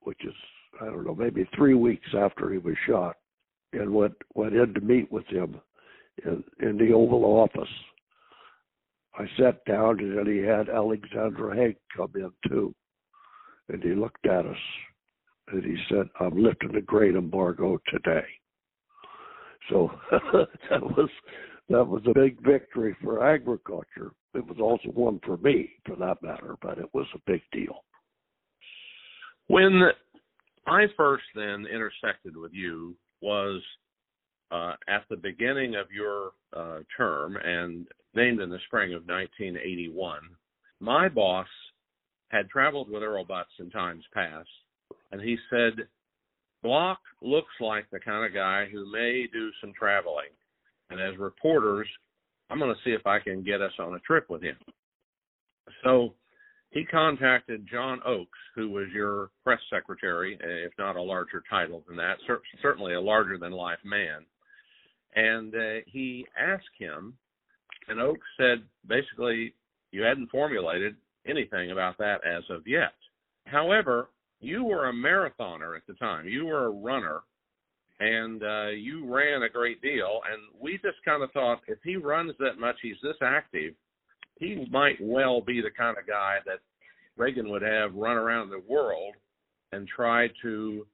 which 0.00 0.24
is 0.24 0.34
I 0.80 0.86
don't 0.86 1.06
know 1.06 1.14
maybe 1.14 1.48
three 1.54 1.74
weeks 1.74 2.08
after 2.16 2.50
he 2.50 2.58
was 2.58 2.76
shot, 2.86 3.16
and 3.72 3.92
went 3.92 4.14
went 4.34 4.54
in 4.54 4.74
to 4.74 4.80
meet 4.80 5.10
with 5.10 5.26
him 5.26 5.60
in 6.24 6.44
in 6.60 6.76
the 6.76 6.92
Oval 6.92 7.24
Office. 7.24 7.68
I 9.18 9.26
sat 9.36 9.64
down 9.64 9.98
and 9.98 10.16
then 10.16 10.26
he 10.26 10.38
had 10.38 10.68
Alexander 10.68 11.52
Haig 11.52 11.76
come 11.96 12.12
in 12.14 12.30
too 12.48 12.72
and 13.68 13.82
he 13.82 13.94
looked 13.94 14.26
at 14.26 14.46
us 14.46 14.56
and 15.52 15.64
he 15.64 15.76
said, 15.88 16.08
I'm 16.20 16.42
lifting 16.42 16.72
the 16.72 16.80
grain 16.80 17.16
embargo 17.16 17.80
today. 17.88 18.26
So 19.70 19.90
that 20.70 20.82
was 20.82 21.08
that 21.68 21.86
was 21.86 22.02
a 22.08 22.14
big 22.14 22.42
victory 22.42 22.96
for 23.02 23.26
agriculture. 23.26 24.12
It 24.34 24.46
was 24.46 24.58
also 24.60 24.88
one 24.88 25.20
for 25.24 25.36
me, 25.38 25.70
for 25.84 25.96
that 25.96 26.22
matter, 26.22 26.56
but 26.62 26.78
it 26.78 26.88
was 26.94 27.06
a 27.14 27.30
big 27.30 27.42
deal. 27.52 27.84
When 29.48 29.82
I 30.66 30.86
first 30.96 31.24
then 31.34 31.66
intersected 31.66 32.36
with 32.36 32.52
you 32.52 32.96
was 33.20 33.62
uh, 34.50 34.74
at 34.88 35.04
the 35.10 35.16
beginning 35.16 35.74
of 35.74 35.86
your 35.90 36.32
uh, 36.56 36.80
term 36.96 37.36
and 37.36 37.86
named 38.14 38.40
in 38.40 38.50
the 38.50 38.58
spring 38.66 38.94
of 38.94 39.02
1981. 39.02 40.20
My 40.80 41.08
boss 41.08 41.46
had 42.28 42.48
traveled 42.48 42.90
with 42.90 43.02
Earl 43.02 43.24
Butz 43.24 43.44
in 43.58 43.70
times 43.70 44.04
past, 44.12 44.48
and 45.12 45.20
he 45.20 45.36
said, 45.50 45.86
Block 46.62 46.98
looks 47.22 47.52
like 47.60 47.88
the 47.90 48.00
kind 48.00 48.26
of 48.26 48.34
guy 48.34 48.66
who 48.70 48.90
may 48.90 49.26
do 49.32 49.50
some 49.60 49.72
traveling. 49.78 50.30
And 50.90 51.00
as 51.00 51.18
reporters, 51.18 51.88
I'm 52.50 52.58
going 52.58 52.74
to 52.74 52.80
see 52.84 52.90
if 52.90 53.06
I 53.06 53.18
can 53.20 53.42
get 53.42 53.62
us 53.62 53.72
on 53.78 53.94
a 53.94 54.00
trip 54.00 54.28
with 54.28 54.42
him. 54.42 54.56
So 55.84 56.14
he 56.70 56.84
contacted 56.84 57.68
John 57.70 58.00
Oakes, 58.04 58.38
who 58.54 58.70
was 58.70 58.86
your 58.92 59.30
press 59.44 59.60
secretary, 59.72 60.38
if 60.40 60.72
not 60.78 60.96
a 60.96 61.02
larger 61.02 61.42
title 61.48 61.84
than 61.86 61.96
that, 61.96 62.16
certainly 62.60 62.94
a 62.94 63.00
larger 63.00 63.38
than 63.38 63.52
life 63.52 63.78
man. 63.84 64.24
And 65.14 65.54
uh, 65.54 65.80
he 65.86 66.26
asked 66.38 66.64
him, 66.78 67.14
and 67.88 68.00
Oakes 68.00 68.26
said, 68.36 68.62
basically, 68.86 69.54
you 69.92 70.02
hadn't 70.02 70.30
formulated 70.30 70.96
anything 71.28 71.70
about 71.70 71.98
that 71.98 72.20
as 72.26 72.44
of 72.50 72.66
yet. 72.66 72.92
However, 73.46 74.10
you 74.40 74.64
were 74.64 74.88
a 74.88 74.92
marathoner 74.92 75.76
at 75.76 75.86
the 75.86 75.94
time. 75.94 76.28
You 76.28 76.46
were 76.46 76.66
a 76.66 76.70
runner, 76.70 77.20
and 78.00 78.42
uh, 78.42 78.68
you 78.68 79.12
ran 79.12 79.42
a 79.42 79.48
great 79.48 79.82
deal. 79.82 80.20
And 80.30 80.42
we 80.60 80.74
just 80.74 81.04
kind 81.04 81.22
of 81.22 81.32
thought 81.32 81.60
if 81.66 81.78
he 81.82 81.96
runs 81.96 82.32
that 82.38 82.58
much, 82.58 82.76
he's 82.82 82.96
this 83.02 83.16
active, 83.22 83.74
he 84.36 84.66
might 84.70 84.96
well 85.00 85.40
be 85.40 85.60
the 85.60 85.70
kind 85.76 85.96
of 85.98 86.06
guy 86.06 86.36
that 86.46 86.60
Reagan 87.16 87.50
would 87.50 87.62
have 87.62 87.94
run 87.94 88.16
around 88.16 88.50
the 88.50 88.62
world 88.68 89.14
and 89.72 89.88
try 89.88 90.28
to 90.42 90.86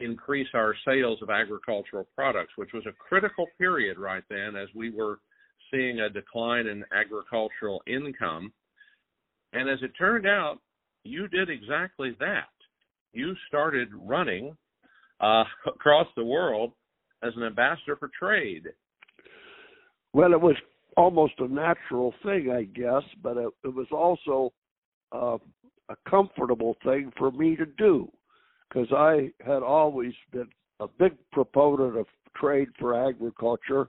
increase 0.00 0.48
our 0.54 0.74
sales 0.84 1.18
of 1.22 1.30
agricultural 1.30 2.08
products, 2.14 2.52
which 2.56 2.72
was 2.72 2.84
a 2.86 2.92
critical 2.92 3.46
period 3.58 3.98
right 3.98 4.24
then 4.28 4.56
as 4.56 4.68
we 4.74 4.90
were 4.90 5.20
seeing 5.70 6.00
a 6.00 6.08
decline 6.08 6.66
in 6.66 6.84
agricultural 6.92 7.82
income 7.86 8.52
and 9.52 9.68
as 9.68 9.78
it 9.82 9.92
turned 9.98 10.26
out, 10.26 10.58
you 11.04 11.28
did 11.28 11.48
exactly 11.50 12.16
that. 12.20 12.48
You 13.12 13.34
started 13.48 13.88
running 13.94 14.56
uh, 15.20 15.44
across 15.66 16.06
the 16.16 16.24
world 16.24 16.72
as 17.22 17.32
an 17.36 17.42
ambassador 17.42 17.96
for 17.96 18.10
trade. 18.18 18.68
Well, 20.12 20.32
it 20.32 20.40
was 20.40 20.56
almost 20.96 21.34
a 21.38 21.48
natural 21.48 22.14
thing, 22.24 22.50
I 22.50 22.64
guess, 22.64 23.02
but 23.22 23.36
it, 23.36 23.48
it 23.64 23.74
was 23.74 23.86
also 23.92 24.52
uh, 25.12 25.38
a 25.88 25.96
comfortable 26.08 26.76
thing 26.84 27.12
for 27.16 27.30
me 27.30 27.56
to 27.56 27.66
do 27.66 28.10
because 28.68 28.88
I 28.92 29.30
had 29.44 29.62
always 29.62 30.12
been 30.32 30.48
a 30.80 30.86
big 30.86 31.12
proponent 31.32 31.96
of 31.96 32.06
trade 32.36 32.68
for 32.78 33.08
agriculture. 33.08 33.88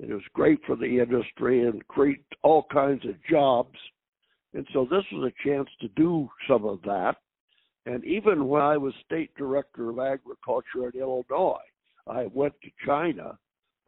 It 0.00 0.12
was 0.12 0.22
great 0.34 0.58
for 0.66 0.76
the 0.76 1.00
industry 1.00 1.66
and 1.66 1.86
create 1.88 2.24
all 2.42 2.66
kinds 2.72 3.04
of 3.04 3.14
jobs 3.30 3.76
and 4.54 4.66
so 4.72 4.86
this 4.90 5.04
was 5.12 5.30
a 5.30 5.48
chance 5.48 5.68
to 5.80 5.88
do 5.88 6.28
some 6.48 6.64
of 6.64 6.82
that. 6.82 7.16
And 7.86 8.04
even 8.04 8.48
when 8.48 8.62
I 8.62 8.76
was 8.76 8.92
state 9.04 9.34
director 9.36 9.90
of 9.90 9.98
agriculture 9.98 10.90
in 10.92 11.00
Illinois, 11.00 11.56
I 12.06 12.26
went 12.32 12.54
to 12.62 12.70
China 12.86 13.38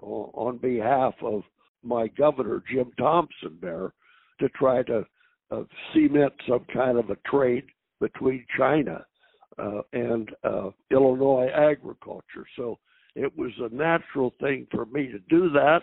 on 0.01 0.59
behalf 0.59 1.15
of 1.23 1.43
my 1.83 2.09
governor, 2.09 2.63
Jim 2.71 2.91
Thompson, 2.99 3.59
there 3.61 3.93
to 4.41 4.49
try 4.51 4.83
to 4.85 5.05
uh, 5.51 5.63
cement 5.93 6.33
some 6.49 6.65
kind 6.73 6.99
of 6.99 7.11
a 7.11 7.17
trade 7.27 7.65
between 8.01 8.45
China 8.57 9.05
uh, 9.59 9.83
and 9.93 10.31
uh, 10.43 10.71
Illinois 10.91 11.49
agriculture. 11.55 12.47
So 12.57 12.79
it 13.15 13.37
was 13.37 13.53
a 13.61 13.73
natural 13.75 14.35
thing 14.41 14.67
for 14.71 14.87
me 14.87 15.07
to 15.09 15.19
do 15.29 15.51
that. 15.51 15.83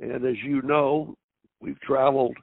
And 0.00 0.24
as 0.26 0.36
you 0.44 0.60
know, 0.62 1.16
we've 1.60 1.80
traveled 1.80 2.36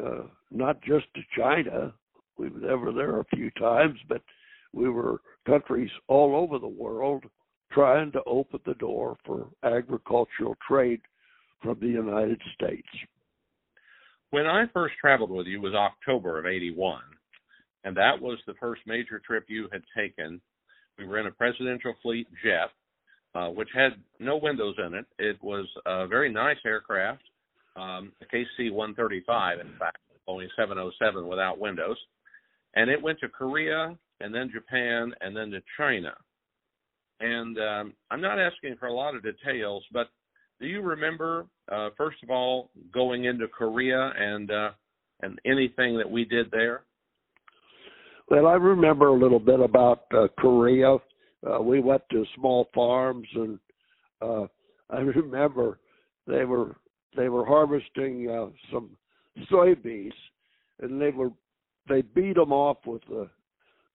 uh, 0.00 0.22
not 0.50 0.80
just 0.82 1.06
to 1.14 1.20
China. 1.36 1.92
We 2.38 2.48
were 2.48 2.92
there 2.92 3.20
a 3.20 3.24
few 3.36 3.50
times, 3.52 3.98
but 4.08 4.22
we 4.72 4.88
were 4.88 5.20
countries 5.46 5.90
all 6.08 6.34
over 6.36 6.58
the 6.58 6.66
world 6.66 7.24
trying 7.72 8.12
to 8.12 8.22
open 8.26 8.60
the 8.64 8.74
door 8.74 9.16
for 9.24 9.48
agricultural 9.62 10.56
trade 10.66 11.00
from 11.62 11.78
the 11.80 11.86
United 11.86 12.40
States. 12.54 12.88
When 14.30 14.46
I 14.46 14.64
first 14.72 14.94
traveled 15.00 15.30
with 15.30 15.46
you 15.46 15.60
was 15.60 15.74
October 15.74 16.38
of 16.38 16.46
81, 16.46 17.00
and 17.84 17.96
that 17.96 18.20
was 18.20 18.38
the 18.46 18.54
first 18.54 18.82
major 18.86 19.18
trip 19.18 19.44
you 19.48 19.68
had 19.72 19.82
taken. 19.96 20.40
We 20.98 21.06
were 21.06 21.18
in 21.18 21.26
a 21.26 21.32
presidential 21.32 21.94
fleet 22.02 22.26
jet, 22.42 22.70
uh, 23.34 23.48
which 23.48 23.68
had 23.74 23.92
no 24.18 24.36
windows 24.36 24.76
in 24.78 24.94
it. 24.94 25.06
It 25.18 25.42
was 25.42 25.66
a 25.86 26.06
very 26.06 26.32
nice 26.32 26.58
aircraft, 26.64 27.22
um, 27.76 28.12
a 28.20 28.26
KC 28.34 28.72
135, 28.72 29.60
in 29.60 29.66
fact, 29.78 29.98
only 30.26 30.48
707 30.56 31.26
without 31.26 31.58
windows. 31.58 31.96
And 32.74 32.90
it 32.90 33.00
went 33.00 33.18
to 33.20 33.28
Korea 33.28 33.96
and 34.20 34.34
then 34.34 34.50
Japan 34.52 35.12
and 35.20 35.36
then 35.36 35.50
to 35.50 35.60
China. 35.76 36.12
And 37.20 37.58
um, 37.58 37.94
I'm 38.10 38.20
not 38.20 38.38
asking 38.38 38.76
for 38.78 38.86
a 38.86 38.92
lot 38.92 39.14
of 39.14 39.22
details, 39.22 39.84
but 39.92 40.08
do 40.60 40.66
you 40.66 40.80
remember, 40.80 41.46
uh, 41.70 41.90
first 41.96 42.18
of 42.22 42.30
all, 42.30 42.70
going 42.92 43.24
into 43.24 43.48
Korea 43.48 44.12
and 44.16 44.50
uh, 44.50 44.70
and 45.22 45.38
anything 45.44 45.96
that 45.98 46.10
we 46.10 46.24
did 46.24 46.50
there? 46.50 46.82
Well, 48.28 48.46
I 48.46 48.54
remember 48.54 49.08
a 49.08 49.18
little 49.18 49.38
bit 49.38 49.60
about 49.60 50.04
uh, 50.12 50.26
Korea. 50.38 50.96
Uh, 51.46 51.60
we 51.60 51.80
went 51.80 52.02
to 52.10 52.24
small 52.36 52.68
farms 52.74 53.26
and 53.34 53.58
uh, 54.20 54.46
I 54.90 54.98
remember 55.00 55.78
they 56.26 56.44
were 56.44 56.76
they 57.16 57.28
were 57.28 57.44
harvesting 57.44 58.28
uh, 58.30 58.46
some 58.72 58.90
soybeans, 59.50 60.12
and 60.80 61.00
they 61.00 61.10
were 61.10 61.30
they 61.88 62.02
beat 62.02 62.36
them 62.36 62.52
off 62.52 62.78
with 62.86 63.02
the 63.08 63.28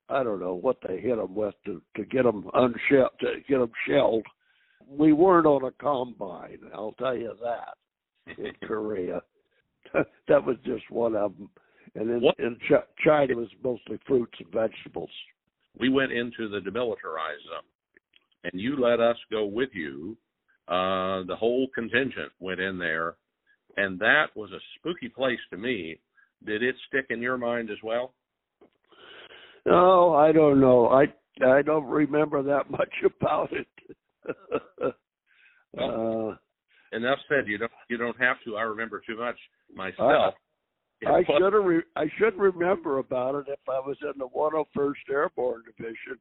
I 0.10 0.24
don't 0.24 0.40
know 0.40 0.54
what 0.54 0.78
they 0.88 1.00
hit 1.00 1.18
them 1.18 1.36
with 1.36 1.56
to 1.66 1.82
to 1.96 2.06
get 2.06 2.24
them 2.24 2.50
unshelled 2.54 3.12
to 3.22 3.36
get 3.48 3.60
them 3.60 3.72
shelled. 3.88 4.26
We 4.88 5.12
weren't 5.12 5.48
on 5.48 5.66
a 5.66 5.72
combine, 5.72 6.60
I'll 6.74 6.94
tell 6.94 7.16
you 7.16 7.34
that 7.44 8.38
in 8.38 8.54
Korea. 8.68 9.22
that 9.94 10.46
was 10.46 10.58
just 10.66 10.90
one 10.90 11.16
of 11.16 11.38
them, 11.38 11.50
and 11.96 12.10
in, 12.10 12.24
in 12.40 12.58
Ch- 12.68 13.04
China 13.04 13.32
it 13.32 13.38
was 13.38 13.50
mostly 13.64 14.00
fruits 14.06 14.34
and 14.40 14.52
vegetables. 14.52 15.10
We 15.80 15.90
went 15.90 16.12
into 16.12 16.50
the 16.50 16.60
demilitarized 16.60 17.46
zone, 17.50 17.68
and 18.44 18.60
you 18.60 18.78
let 18.78 19.00
us 19.00 19.18
go 19.32 19.46
with 19.46 19.70
you. 19.74 20.18
Uh, 20.68 21.24
the 21.24 21.36
whole 21.36 21.68
contingent 21.74 22.32
went 22.40 22.60
in 22.60 22.78
there, 22.78 23.16
and 23.78 23.98
that 24.00 24.26
was 24.36 24.52
a 24.52 24.60
spooky 24.78 25.08
place 25.08 25.40
to 25.50 25.58
me. 25.58 26.00
Did 26.46 26.62
it 26.62 26.76
stick 26.88 27.06
in 27.10 27.22
your 27.22 27.38
mind 27.38 27.70
as 27.70 27.78
well? 27.84 28.14
No, 29.66 30.14
I 30.14 30.32
don't 30.32 30.60
know. 30.60 30.88
I 30.88 31.06
I 31.46 31.62
don't 31.62 31.86
remember 31.86 32.42
that 32.44 32.70
much 32.70 32.94
about 33.06 33.50
it. 33.52 33.68
well, 35.74 36.30
uh, 36.32 36.96
enough 36.96 37.20
said. 37.30 37.48
You 37.48 37.58
don't 37.58 37.72
you 37.90 37.98
don't 37.98 38.20
have 38.20 38.38
to. 38.46 38.58
I 38.58 38.64
remember 38.64 39.02
too 39.06 39.18
much 39.18 39.38
myself. 39.74 40.34
I, 41.06 41.10
I 41.10 41.24
should 41.24 41.54
have. 41.54 41.64
Re- 41.64 41.84
I 41.96 42.06
should 42.18 42.38
remember 42.38 42.98
about 42.98 43.36
it 43.36 43.46
if 43.48 43.60
I 43.70 43.80
was 43.80 43.98
in 44.02 44.18
the 44.18 44.28
101st 44.28 45.12
Airborne 45.12 45.64
Division, 45.66 46.18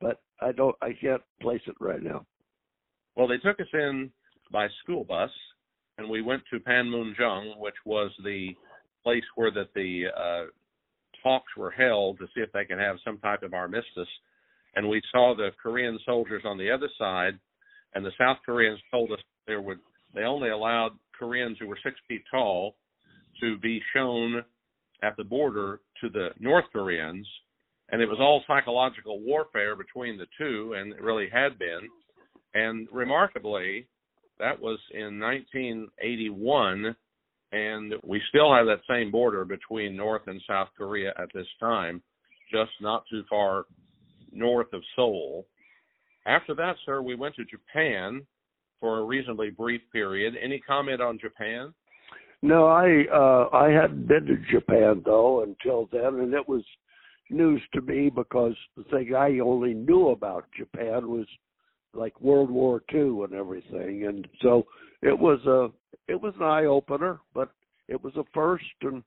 but 0.00 0.20
I 0.40 0.52
don't. 0.52 0.74
I 0.80 0.92
can't 1.00 1.22
place 1.40 1.60
it 1.66 1.76
right 1.80 2.02
now. 2.02 2.24
Well, 3.16 3.28
they 3.28 3.38
took 3.38 3.60
us 3.60 3.66
in 3.72 4.10
by 4.50 4.68
school 4.82 5.04
bus, 5.04 5.30
and 5.98 6.08
we 6.08 6.22
went 6.22 6.42
to 6.52 6.60
Panmunjom, 6.60 7.58
which 7.58 7.74
was 7.84 8.10
the 8.24 8.48
place 9.02 9.24
where 9.36 9.50
that 9.52 9.72
the 9.74 10.04
uh, 10.16 10.44
talks 11.22 11.56
were 11.56 11.70
held 11.70 12.18
to 12.18 12.26
see 12.34 12.40
if 12.40 12.52
they 12.52 12.64
can 12.64 12.78
have 12.78 12.96
some 13.04 13.18
type 13.18 13.42
of 13.42 13.54
armistice. 13.54 14.08
And 14.74 14.88
we 14.88 15.00
saw 15.12 15.34
the 15.36 15.50
Korean 15.62 15.98
soldiers 16.04 16.42
on 16.44 16.58
the 16.58 16.70
other 16.70 16.88
side, 16.98 17.38
and 17.94 18.04
the 18.04 18.10
South 18.18 18.38
Koreans 18.44 18.80
told 18.90 19.12
us 19.12 19.18
there 19.46 19.60
would 19.60 19.78
they 20.14 20.22
only 20.22 20.50
allowed 20.50 20.92
Koreans 21.18 21.56
who 21.60 21.66
were 21.66 21.78
six 21.82 21.96
feet 22.08 22.22
tall 22.30 22.76
to 23.40 23.58
be 23.58 23.80
shown 23.92 24.44
at 25.02 25.16
the 25.16 25.24
border 25.24 25.80
to 26.00 26.08
the 26.08 26.28
North 26.38 26.64
Koreans, 26.72 27.26
and 27.90 28.00
it 28.00 28.06
was 28.06 28.18
all 28.20 28.42
psychological 28.46 29.20
warfare 29.20 29.76
between 29.76 30.16
the 30.16 30.26
two, 30.38 30.74
and 30.76 30.92
it 30.92 31.00
really 31.00 31.28
had 31.32 31.58
been. 31.58 31.88
And 32.54 32.88
remarkably, 32.92 33.86
that 34.38 34.60
was 34.60 34.78
in 34.92 35.18
1981, 35.20 36.94
and 37.52 37.94
we 38.04 38.20
still 38.28 38.54
have 38.54 38.66
that 38.66 38.80
same 38.88 39.10
border 39.10 39.44
between 39.44 39.96
North 39.96 40.22
and 40.26 40.40
South 40.46 40.68
Korea 40.76 41.12
at 41.18 41.28
this 41.34 41.46
time, 41.60 42.02
just 42.50 42.70
not 42.80 43.04
too 43.10 43.22
far 43.28 43.64
north 44.32 44.72
of 44.72 44.82
Seoul. 44.96 45.46
After 46.26 46.54
that, 46.54 46.76
sir, 46.84 47.02
we 47.02 47.14
went 47.14 47.34
to 47.36 47.44
Japan 47.44 48.26
for 48.80 48.98
a 48.98 49.04
reasonably 49.04 49.50
brief 49.50 49.80
period. 49.92 50.34
Any 50.42 50.58
comment 50.58 51.00
on 51.00 51.18
Japan? 51.18 51.72
No, 52.42 52.66
I 52.66 53.04
uh 53.10 53.48
I 53.56 53.70
hadn't 53.70 54.06
been 54.06 54.26
to 54.26 54.36
Japan 54.52 55.02
though 55.04 55.42
until 55.44 55.88
then 55.90 56.20
and 56.20 56.34
it 56.34 56.46
was 56.46 56.62
news 57.30 57.62
to 57.72 57.80
me 57.80 58.10
because 58.14 58.54
the 58.76 58.84
thing 58.84 59.14
I 59.14 59.38
only 59.38 59.72
knew 59.72 60.08
about 60.08 60.44
Japan 60.54 61.08
was 61.08 61.26
like 61.94 62.20
World 62.20 62.50
War 62.50 62.82
II 62.92 63.24
and 63.24 63.32
everything 63.32 64.06
and 64.06 64.26
so 64.42 64.66
it 65.02 65.18
was 65.18 65.40
a 65.46 65.68
it 66.10 66.20
was 66.20 66.34
an 66.36 66.42
eye 66.42 66.66
opener, 66.66 67.20
but 67.34 67.50
it 67.88 68.02
was 68.02 68.14
a 68.16 68.24
first 68.34 68.64
and 68.82 69.02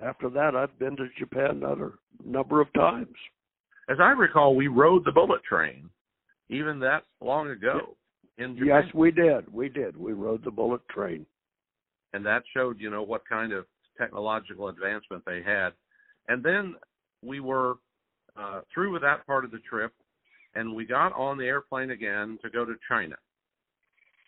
after 0.00 0.28
that 0.30 0.54
I've 0.54 0.78
been 0.78 0.96
to 0.96 1.08
Japan 1.18 1.56
another 1.56 1.94
number 2.24 2.60
of 2.60 2.72
times. 2.72 3.16
As 3.88 3.98
I 4.00 4.10
recall, 4.10 4.54
we 4.54 4.68
rode 4.68 5.04
the 5.04 5.12
bullet 5.12 5.42
train 5.44 5.90
even 6.48 6.78
that 6.80 7.04
long 7.20 7.50
ago 7.50 7.96
in 8.38 8.56
Japan. 8.56 8.82
Yes, 8.84 8.94
we 8.94 9.10
did. 9.10 9.52
We 9.52 9.68
did. 9.68 9.96
We 9.96 10.12
rode 10.12 10.44
the 10.44 10.50
bullet 10.50 10.86
train 10.88 11.26
and 12.12 12.24
that 12.26 12.42
showed 12.54 12.80
you 12.80 12.90
know 12.90 13.02
what 13.02 13.22
kind 13.28 13.52
of 13.52 13.66
technological 13.98 14.68
advancement 14.68 15.22
they 15.26 15.42
had. 15.44 15.70
And 16.28 16.42
then 16.42 16.74
we 17.22 17.40
were 17.40 17.74
uh, 18.36 18.60
through 18.72 18.92
with 18.92 19.02
that 19.02 19.26
part 19.26 19.44
of 19.44 19.50
the 19.50 19.58
trip, 19.58 19.92
and 20.54 20.74
we 20.74 20.84
got 20.84 21.12
on 21.12 21.38
the 21.38 21.46
airplane 21.46 21.90
again 21.90 22.38
to 22.42 22.50
go 22.50 22.64
to 22.64 22.74
China. 22.88 23.16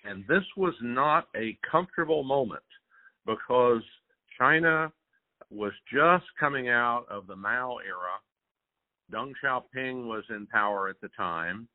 And 0.04 0.24
this 0.28 0.44
was 0.56 0.74
not 0.82 1.28
a 1.36 1.56
comfortable 1.70 2.24
moment 2.24 2.62
because 3.26 3.82
China 4.38 4.92
was 5.50 5.72
just 5.92 6.24
coming 6.40 6.68
out 6.68 7.04
of 7.10 7.26
the 7.26 7.36
Mao 7.36 7.76
era. 7.78 8.18
Deng 9.12 9.32
Xiaoping 9.44 10.06
was 10.06 10.24
in 10.30 10.46
power 10.46 10.88
at 10.88 11.00
the 11.00 11.08
time. 11.16 11.68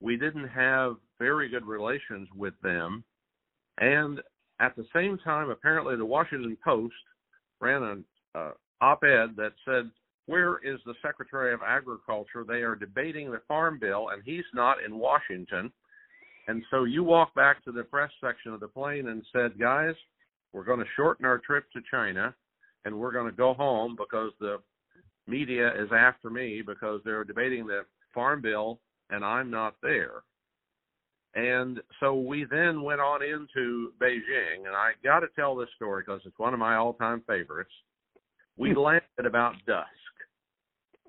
We 0.00 0.16
didn't 0.16 0.48
have 0.48 0.96
very 1.18 1.48
good 1.48 1.64
relations 1.64 2.28
with 2.36 2.54
them. 2.62 3.04
And 3.78 4.20
at 4.60 4.76
the 4.76 4.86
same 4.94 5.18
time, 5.18 5.50
apparently, 5.50 5.96
the 5.96 6.04
Washington 6.04 6.56
Post 6.62 6.94
ran 7.60 7.82
an 7.82 8.04
uh, 8.34 8.50
op-ed 8.80 9.34
that 9.36 9.52
said, 9.64 9.90
"Where 10.26 10.58
is 10.58 10.80
the 10.84 10.94
Secretary 11.02 11.52
of 11.52 11.62
Agriculture? 11.62 12.44
They 12.44 12.62
are 12.62 12.76
debating 12.76 13.30
the 13.30 13.40
Farm 13.48 13.78
Bill, 13.78 14.08
and 14.10 14.22
he's 14.24 14.44
not 14.52 14.82
in 14.82 14.98
Washington." 14.98 15.72
And 16.46 16.64
so 16.70 16.84
you 16.84 17.02
walk 17.02 17.34
back 17.34 17.64
to 17.64 17.72
the 17.72 17.84
press 17.84 18.12
section 18.20 18.52
of 18.52 18.60
the 18.60 18.68
plane 18.68 19.08
and 19.08 19.24
said, 19.32 19.58
"Guys, 19.58 19.96
we're 20.52 20.64
going 20.64 20.80
to 20.80 20.92
shorten 20.96 21.24
our 21.24 21.38
trip 21.38 21.70
to 21.72 21.82
China, 21.90 22.34
and 22.84 22.98
we're 22.98 23.12
going 23.12 23.30
to 23.30 23.36
go 23.36 23.54
home 23.54 23.96
because 23.96 24.32
the 24.40 24.62
media 25.26 25.74
is 25.82 25.90
after 25.92 26.30
me 26.30 26.62
because 26.62 27.02
they're 27.04 27.24
debating 27.24 27.66
the 27.66 27.86
Farm 28.12 28.40
Bill, 28.40 28.80
and 29.10 29.24
I'm 29.24 29.50
not 29.50 29.80
there." 29.80 30.22
And 31.34 31.80
so 31.98 32.14
we 32.14 32.44
then 32.44 32.82
went 32.82 33.00
on 33.00 33.22
into 33.22 33.92
Beijing, 34.00 34.66
and 34.66 34.76
I 34.76 34.92
got 35.02 35.20
to 35.20 35.28
tell 35.34 35.56
this 35.56 35.68
story 35.74 36.04
because 36.06 36.20
it's 36.24 36.38
one 36.38 36.54
of 36.54 36.60
my 36.60 36.76
all-time 36.76 37.22
favorites. 37.26 37.72
We 38.56 38.70
hmm. 38.72 38.78
landed 38.78 39.26
about 39.26 39.54
dusk, 39.66 39.88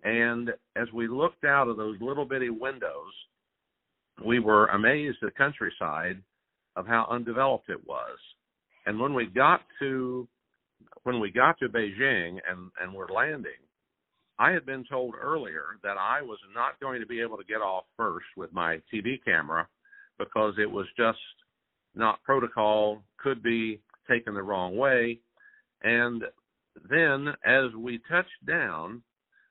and 0.06 0.52
as 0.76 0.88
we 0.94 1.08
looked 1.08 1.44
out 1.44 1.68
of 1.68 1.78
those 1.78 1.98
little 2.00 2.26
bitty 2.26 2.52
windows, 2.52 3.12
we 4.24 4.40
were 4.40 4.68
amazed 4.68 5.18
at 5.24 5.34
the 5.34 5.38
countryside 5.38 6.22
of 6.76 6.86
how 6.86 7.08
undeveloped 7.10 7.70
it 7.70 7.86
was. 7.88 8.18
And 8.86 9.00
when 9.00 9.14
we 9.16 9.26
got 9.26 9.62
to 9.80 10.28
when 11.04 11.20
we 11.20 11.32
got 11.32 11.58
to 11.60 11.70
Beijing 11.70 12.38
and 12.50 12.70
and 12.80 12.94
we're 12.94 13.12
landing, 13.12 13.52
I 14.38 14.52
had 14.52 14.66
been 14.66 14.86
told 14.88 15.16
earlier 15.20 15.80
that 15.84 15.98
I 15.98 16.22
was 16.22 16.40
not 16.54 16.80
going 16.80 17.00
to 17.02 17.08
be 17.08 17.20
able 17.20 17.38
to 17.38 17.44
get 17.44 17.62
off 17.62 17.86
first 17.98 18.28
with 18.38 18.54
my 18.54 18.80
TV 18.94 19.16
camera 19.26 19.68
because 20.20 20.54
it 20.60 20.70
was 20.70 20.86
just 20.96 21.18
not 21.96 22.22
protocol, 22.24 23.02
could 23.18 23.42
be 23.42 23.80
taken 24.08 24.36
the 24.36 24.44
wrong 24.44 24.78
way. 24.78 25.20
And 25.82 26.24
then 26.90 27.30
as 27.44 27.74
we 27.76 28.00
touched 28.10 28.46
down, 28.46 29.02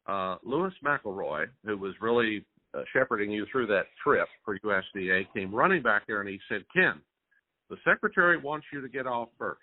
uh, 0.07 0.37
Lewis 0.45 0.75
McElroy, 0.85 1.47
who 1.65 1.77
was 1.77 1.95
really 2.01 2.45
uh, 2.75 2.83
shepherding 2.93 3.31
you 3.31 3.47
through 3.51 3.67
that 3.69 3.87
trip 4.03 4.29
for 4.45 4.59
USDA, 4.59 5.27
came 5.35 5.55
running 5.55 5.83
back 5.83 6.07
there 6.07 6.21
and 6.21 6.29
he 6.29 6.39
said, 6.49 6.65
Ken, 6.75 7.01
the 7.71 7.77
secretary 7.85 8.37
wants 8.37 8.67
you 8.73 8.81
to 8.81 8.89
get 8.89 9.07
off 9.07 9.29
first. 9.39 9.61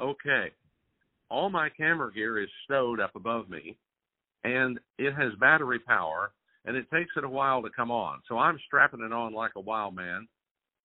Okay. 0.00 0.50
All 1.30 1.50
my 1.50 1.68
camera 1.68 2.12
gear 2.12 2.42
is 2.42 2.48
stowed 2.64 3.00
up 3.00 3.14
above 3.14 3.48
me 3.48 3.76
and 4.44 4.78
it 4.98 5.14
has 5.14 5.32
battery 5.40 5.78
power 5.78 6.32
and 6.64 6.76
it 6.76 6.90
takes 6.92 7.12
it 7.16 7.24
a 7.24 7.28
while 7.28 7.62
to 7.62 7.70
come 7.70 7.90
on. 7.90 8.20
So 8.28 8.38
I'm 8.38 8.58
strapping 8.66 9.00
it 9.00 9.12
on 9.12 9.32
like 9.32 9.52
a 9.56 9.60
wild 9.60 9.96
man, 9.96 10.28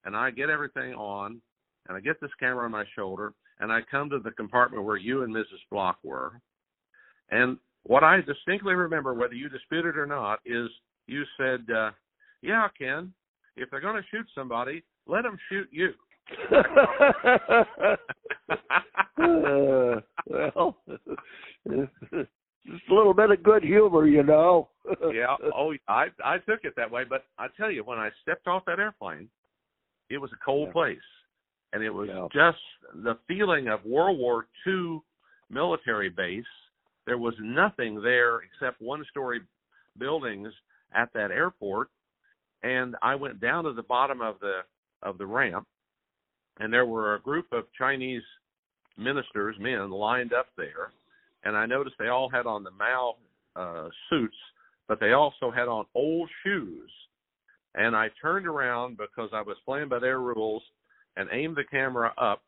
and 0.06 0.16
I 0.16 0.32
get 0.32 0.50
everything 0.50 0.94
on, 0.94 1.42
and 1.88 1.98
I 1.98 2.00
get 2.00 2.22
this 2.22 2.32
camera 2.40 2.66
on 2.66 2.72
my 2.72 2.86
shoulder, 2.96 3.34
and 3.60 3.72
I 3.72 3.82
come 3.92 4.10
to 4.10 4.20
the 4.20 4.32
compartment 4.32 4.86
where 4.86 4.98
you 4.98 5.24
and 5.24 5.36
Mrs. 5.36 5.60
Block 5.70 5.98
were. 6.04 6.40
And 7.32 7.58
what 7.84 8.04
I 8.04 8.22
distinctly 8.22 8.74
remember, 8.74 9.14
whether 9.14 9.34
you 9.34 9.50
dispute 9.50 9.86
it 9.86 9.98
or 9.98 10.06
not, 10.06 10.40
is 10.46 10.70
you 11.08 11.24
said, 11.38 11.66
uh, 11.74 11.92
"Yeah, 12.42 12.68
Ken, 12.78 13.14
if 13.56 13.70
they're 13.70 13.82
going 13.82 14.02
to 14.02 14.08
shoot 14.10 14.26
somebody, 14.34 14.84
let 15.08 15.24
them 15.24 15.38
shoot 15.50 15.68
you." 15.72 15.94
uh, 19.22 20.00
well, 20.28 20.78
just 22.66 22.84
a 22.90 22.94
little 22.94 23.14
bit 23.14 23.32
of 23.32 23.44
good 23.44 23.64
humor, 23.64 24.08
you 24.08 24.24
know. 24.24 24.70
yeah. 25.14 25.36
Oh, 25.56 25.74
I 25.88 26.08
I 26.24 26.38
took 26.40 26.64
it 26.64 26.74
that 26.78 26.90
way, 26.90 27.04
but 27.08 27.26
I 27.38 27.48
tell 27.58 27.72
you, 27.72 27.84
when 27.84 28.00
I 28.00 28.10
stepped 28.22 28.48
off 28.48 28.64
that 28.66 28.80
airplane, 28.80 29.30
it 30.10 30.18
was 30.18 30.32
a 30.32 30.46
cold 30.46 30.70
yeah. 30.70 30.74
place, 30.74 30.98
and 31.74 31.84
it 31.84 31.90
was 31.90 32.10
yeah. 32.10 32.28
just 32.34 33.04
the 33.04 33.18
feeling 33.28 33.68
of 33.68 33.84
World 33.86 34.18
War 34.18 34.48
II 34.66 35.02
military 35.50 36.10
base. 36.10 36.46
There 37.06 37.18
was 37.18 37.34
nothing 37.40 38.02
there 38.02 38.42
except 38.42 38.82
one-story 38.82 39.42
buildings 39.98 40.54
at 40.96 41.12
that 41.14 41.32
airport, 41.32 41.90
and 42.64 42.96
I 43.02 43.16
went 43.16 43.42
down 43.42 43.66
to 43.66 43.74
the 43.74 43.84
bottom 43.84 44.22
of 44.22 44.40
the 44.40 44.62
of 45.02 45.18
the 45.18 45.26
ramp, 45.26 45.68
and 46.60 46.72
there 46.72 46.86
were 46.86 47.16
a 47.16 47.22
group 47.22 47.48
of 47.52 47.66
Chinese 47.78 48.22
ministers, 48.98 49.58
men, 49.60 49.90
lined 49.92 50.32
up 50.34 50.48
there, 50.56 50.92
and 51.44 51.58
I 51.58 51.66
noticed 51.66 51.98
they 52.00 52.08
all 52.08 52.30
had 52.30 52.46
on 52.46 52.64
the 52.64 52.72
Mao 52.72 53.16
uh, 53.56 53.90
suits, 54.10 54.38
but 54.88 55.00
they 55.00 55.12
also 55.12 55.52
had 55.52 55.68
on 55.68 55.86
old 55.94 56.30
shoes. 56.44 56.90
And 57.76 57.96
I 57.96 58.10
turned 58.22 58.48
around 58.48 58.98
because 58.98 59.30
I 59.34 59.42
was 59.42 59.58
playing 59.66 59.90
by 59.90 60.00
their 60.00 60.20
rules 60.20 60.64
and 61.18 61.28
aimed 61.32 61.58
the 61.58 61.64
camera 61.70 62.14
up. 62.18 62.44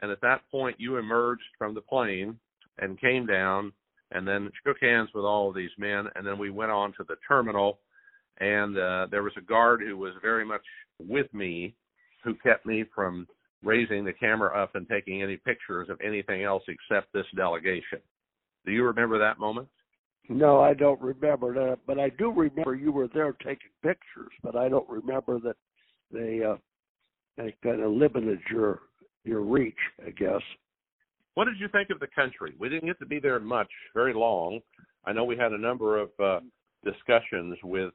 And 0.00 0.10
at 0.10 0.20
that 0.20 0.42
point, 0.50 0.76
you 0.78 0.96
emerged 0.96 1.42
from 1.56 1.72
the 1.74 1.80
plane 1.80 2.38
and 2.78 3.00
came 3.00 3.26
down 3.26 3.72
and 4.12 4.26
then 4.26 4.50
shook 4.64 4.76
hands 4.80 5.10
with 5.14 5.24
all 5.24 5.48
of 5.48 5.56
these 5.56 5.70
men. 5.78 6.06
And 6.14 6.26
then 6.26 6.38
we 6.38 6.50
went 6.50 6.70
on 6.70 6.92
to 6.92 7.04
the 7.08 7.16
terminal. 7.26 7.80
And 8.38 8.78
uh, 8.78 9.06
there 9.10 9.22
was 9.22 9.32
a 9.36 9.42
guard 9.42 9.80
who 9.80 9.96
was 9.96 10.12
very 10.22 10.44
much 10.44 10.64
with 10.98 11.32
me 11.32 11.74
who 12.22 12.34
kept 12.34 12.66
me 12.66 12.84
from 12.94 13.26
raising 13.62 14.04
the 14.04 14.12
camera 14.12 14.56
up 14.56 14.74
and 14.74 14.88
taking 14.88 15.22
any 15.22 15.36
pictures 15.36 15.88
of 15.88 15.98
anything 16.04 16.42
else 16.42 16.62
except 16.68 17.12
this 17.12 17.26
delegation. 17.34 18.00
Do 18.64 18.72
you 18.72 18.84
remember 18.84 19.18
that 19.18 19.38
moment? 19.38 19.68
No, 20.28 20.60
I 20.60 20.74
don't 20.74 21.00
remember 21.00 21.54
that, 21.54 21.78
but 21.86 22.00
I 22.00 22.08
do 22.10 22.32
remember 22.32 22.74
you 22.74 22.90
were 22.90 23.08
there 23.14 23.32
taking 23.32 23.70
pictures, 23.82 24.32
but 24.42 24.56
I 24.56 24.68
don't 24.68 24.88
remember 24.88 25.38
that 25.40 25.56
they 26.12 26.42
uh 26.42 26.56
they 27.36 27.54
kind 27.62 27.80
of 27.80 27.92
limited 27.92 28.40
your 28.50 28.80
your 29.24 29.42
reach, 29.42 29.74
I 30.04 30.10
guess. 30.10 30.42
What 31.36 31.44
did 31.44 31.60
you 31.60 31.68
think 31.68 31.90
of 31.90 32.00
the 32.00 32.06
country? 32.06 32.54
We 32.58 32.70
didn't 32.70 32.88
get 32.88 32.98
to 32.98 33.04
be 33.04 33.20
there 33.20 33.38
much, 33.38 33.68
very 33.94 34.14
long. 34.14 34.60
I 35.04 35.12
know 35.12 35.24
we 35.24 35.36
had 35.36 35.52
a 35.52 35.58
number 35.58 35.98
of 35.98 36.08
uh, 36.18 36.40
discussions 36.82 37.58
with 37.62 37.92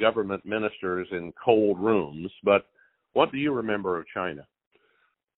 government 0.00 0.46
ministers 0.46 1.06
in 1.12 1.34
cold 1.44 1.78
rooms, 1.78 2.32
but 2.42 2.64
what 3.12 3.30
do 3.30 3.36
you 3.36 3.52
remember 3.52 3.98
of 3.98 4.06
China? 4.14 4.46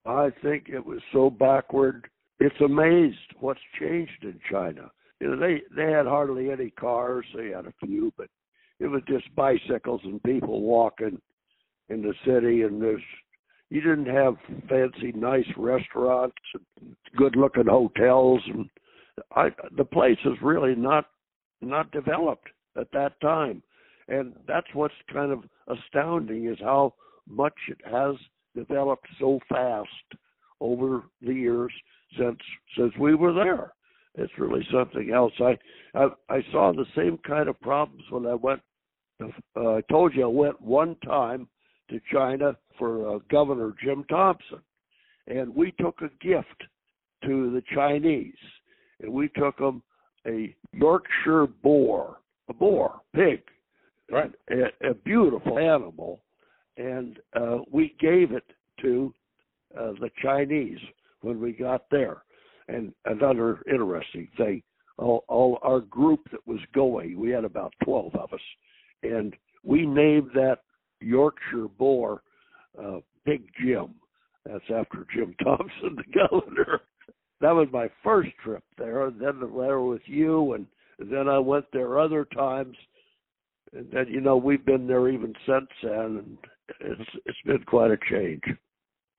I 0.07 0.31
think 0.45 0.69
it 0.69 0.85
was 0.85 1.01
so 1.13 1.29
backward. 1.29 2.09
It's 2.39 2.61
amazed 2.65 3.17
what's 3.41 3.61
changed 3.81 4.23
in 4.23 4.39
China. 4.49 4.89
You 5.19 5.35
know, 5.35 5.37
they 5.37 5.61
they 5.75 5.91
had 5.91 6.07
hardly 6.07 6.53
any 6.53 6.71
cars. 6.71 7.27
They 7.37 7.49
had 7.49 7.67
a 7.67 7.75
few, 7.85 8.13
but 8.17 8.29
it 8.79 8.87
was 8.87 9.03
just 9.09 9.25
bicycles 9.35 10.03
and 10.05 10.23
people 10.23 10.63
walking 10.63 11.21
in 11.89 12.01
the 12.01 12.15
city. 12.25 12.63
And 12.63 12.81
there's 12.81 13.03
you 13.71 13.81
didn't 13.81 14.07
have 14.07 14.35
fancy, 14.69 15.13
nice 15.13 15.47
restaurants, 15.57 16.37
and 16.81 16.97
good-looking 17.17 17.67
hotels, 17.67 18.41
and 18.53 18.69
I 19.35 19.51
the 19.77 19.85
place 19.85 20.19
is 20.25 20.37
really 20.43 20.75
not 20.75 21.07
not 21.61 21.91
developed 21.93 22.49
at 22.77 22.91
that 22.93 23.21
time. 23.21 23.63
And 24.09 24.35
that's 24.47 24.67
what's 24.75 24.95
kind 25.13 25.31
of 25.31 25.45
astounding 25.69 26.47
is 26.47 26.59
how 26.61 26.95
much 27.29 27.55
it 27.69 27.79
has 27.85 28.17
developed 28.57 29.07
so 29.21 29.39
fast 29.49 29.89
over 30.61 31.05
the 31.23 31.33
years 31.33 31.73
since 32.19 32.39
since 32.77 32.93
we 32.99 33.15
were 33.15 33.33
there. 33.33 33.73
It's 34.17 34.33
really 34.37 34.67
something 34.73 35.13
else. 35.15 35.33
I 35.39 35.57
I, 35.95 36.09
I 36.29 36.41
saw 36.51 36.73
the 36.73 36.87
same 36.97 37.19
kind 37.19 37.49
of 37.49 37.61
problems 37.61 38.03
when 38.11 38.27
I 38.27 38.35
went. 38.35 38.61
Uh, 39.23 39.77
I 39.77 39.81
told 39.83 40.15
you 40.15 40.25
I 40.25 40.27
went 40.27 40.61
one 40.61 40.97
time 41.05 41.47
to 41.91 42.01
China 42.13 42.57
for 42.79 43.17
uh, 43.17 43.19
Governor 43.31 43.75
Jim 43.83 44.05
Thompson, 44.09 44.61
and 45.27 45.55
we 45.55 45.73
took 45.73 46.01
a 46.01 46.25
gift 46.25 46.65
to 47.25 47.51
the 47.53 47.63
Chinese, 47.75 48.35
and 49.01 49.13
we 49.13 49.29
took 49.37 49.59
them 49.59 49.83
a 50.27 50.55
Yorkshire 50.73 51.47
boar, 51.63 52.19
a 52.49 52.55
boar 52.55 53.01
pig, 53.15 53.43
right, 54.11 54.33
a, 54.51 54.91
a 54.91 54.95
beautiful 54.95 55.59
animal, 55.59 56.21
and 56.77 57.19
uh, 57.35 57.59
we 57.71 57.95
gave 58.01 58.33
it 58.33 58.45
to 58.81 59.13
uh, 59.79 59.93
the 60.01 60.11
Chinese 60.23 60.79
when 61.21 61.41
we 61.41 61.53
got 61.53 61.85
there. 61.91 62.23
And 62.69 62.93
another 63.05 63.63
interesting 63.71 64.29
thing, 64.37 64.63
all, 64.99 65.25
all 65.29 65.59
our 65.63 65.81
group 65.81 66.21
that 66.31 66.47
was 66.47 66.61
going, 66.75 67.19
we 67.19 67.31
had 67.31 67.45
about 67.45 67.75
12 67.85 68.15
of 68.15 68.33
us, 68.33 68.41
and 69.03 69.35
we 69.65 69.87
named 69.87 70.31
that 70.35 70.61
Yorkshire 71.01 71.69
boar 71.79 72.23
uh, 72.79 72.99
Big 73.25 73.43
Jim. 73.63 73.95
That's 74.45 74.65
after 74.75 75.07
Jim 75.15 75.35
Thompson, 75.45 75.97
the 75.97 76.29
governor. 76.29 76.81
that 77.41 77.55
was 77.55 77.69
my 77.73 77.89
first 78.03 78.31
trip 78.43 78.65
there. 78.79 79.07
And 79.07 79.21
then 79.21 79.41
there 79.57 79.81
with 79.81 80.03
you, 80.07 80.55
and, 80.55 80.67
then 81.11 81.29
I 81.29 81.39
went 81.39 81.65
there 81.73 81.99
other 81.99 82.27
times. 82.27 82.77
And 83.73 83.91
then 83.91 84.07
you 84.09 84.21
know 84.21 84.37
we've 84.37 84.67
been 84.67 84.87
there 84.87 85.09
even 85.09 85.33
since 85.47 85.69
then, 85.83 85.93
and 85.93 86.39
it's 86.81 87.11
it's 87.25 87.39
been 87.47 87.63
quite 87.65 87.91
a 87.91 87.97
change. 88.11 88.43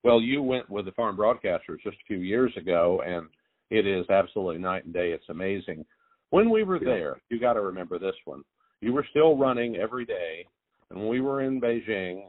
Well, 0.03 0.21
you 0.21 0.43
went 0.43 0.69
with 0.69 0.85
the 0.85 0.91
Farm 0.91 1.17
Broadcasters 1.17 1.81
just 1.83 1.97
a 1.97 2.07
few 2.07 2.19
years 2.19 2.51
ago, 2.57 3.01
and 3.03 3.27
it 3.71 3.87
is 3.87 4.07
absolutely 4.11 4.59
night 4.59 4.85
and 4.85 4.93
day. 4.93 5.11
It's 5.11 5.29
amazing. 5.29 5.83
When 6.29 6.51
we 6.51 6.63
were 6.63 6.79
there, 6.79 7.19
you 7.29 7.39
got 7.39 7.53
to 7.53 7.61
remember 7.61 7.97
this 7.97 8.15
one. 8.25 8.43
You 8.81 8.93
were 8.93 9.05
still 9.09 9.37
running 9.37 9.77
every 9.77 10.05
day, 10.05 10.45
and 10.91 10.99
when 10.99 11.09
we 11.09 11.21
were 11.21 11.41
in 11.41 11.59
Beijing, 11.59 12.25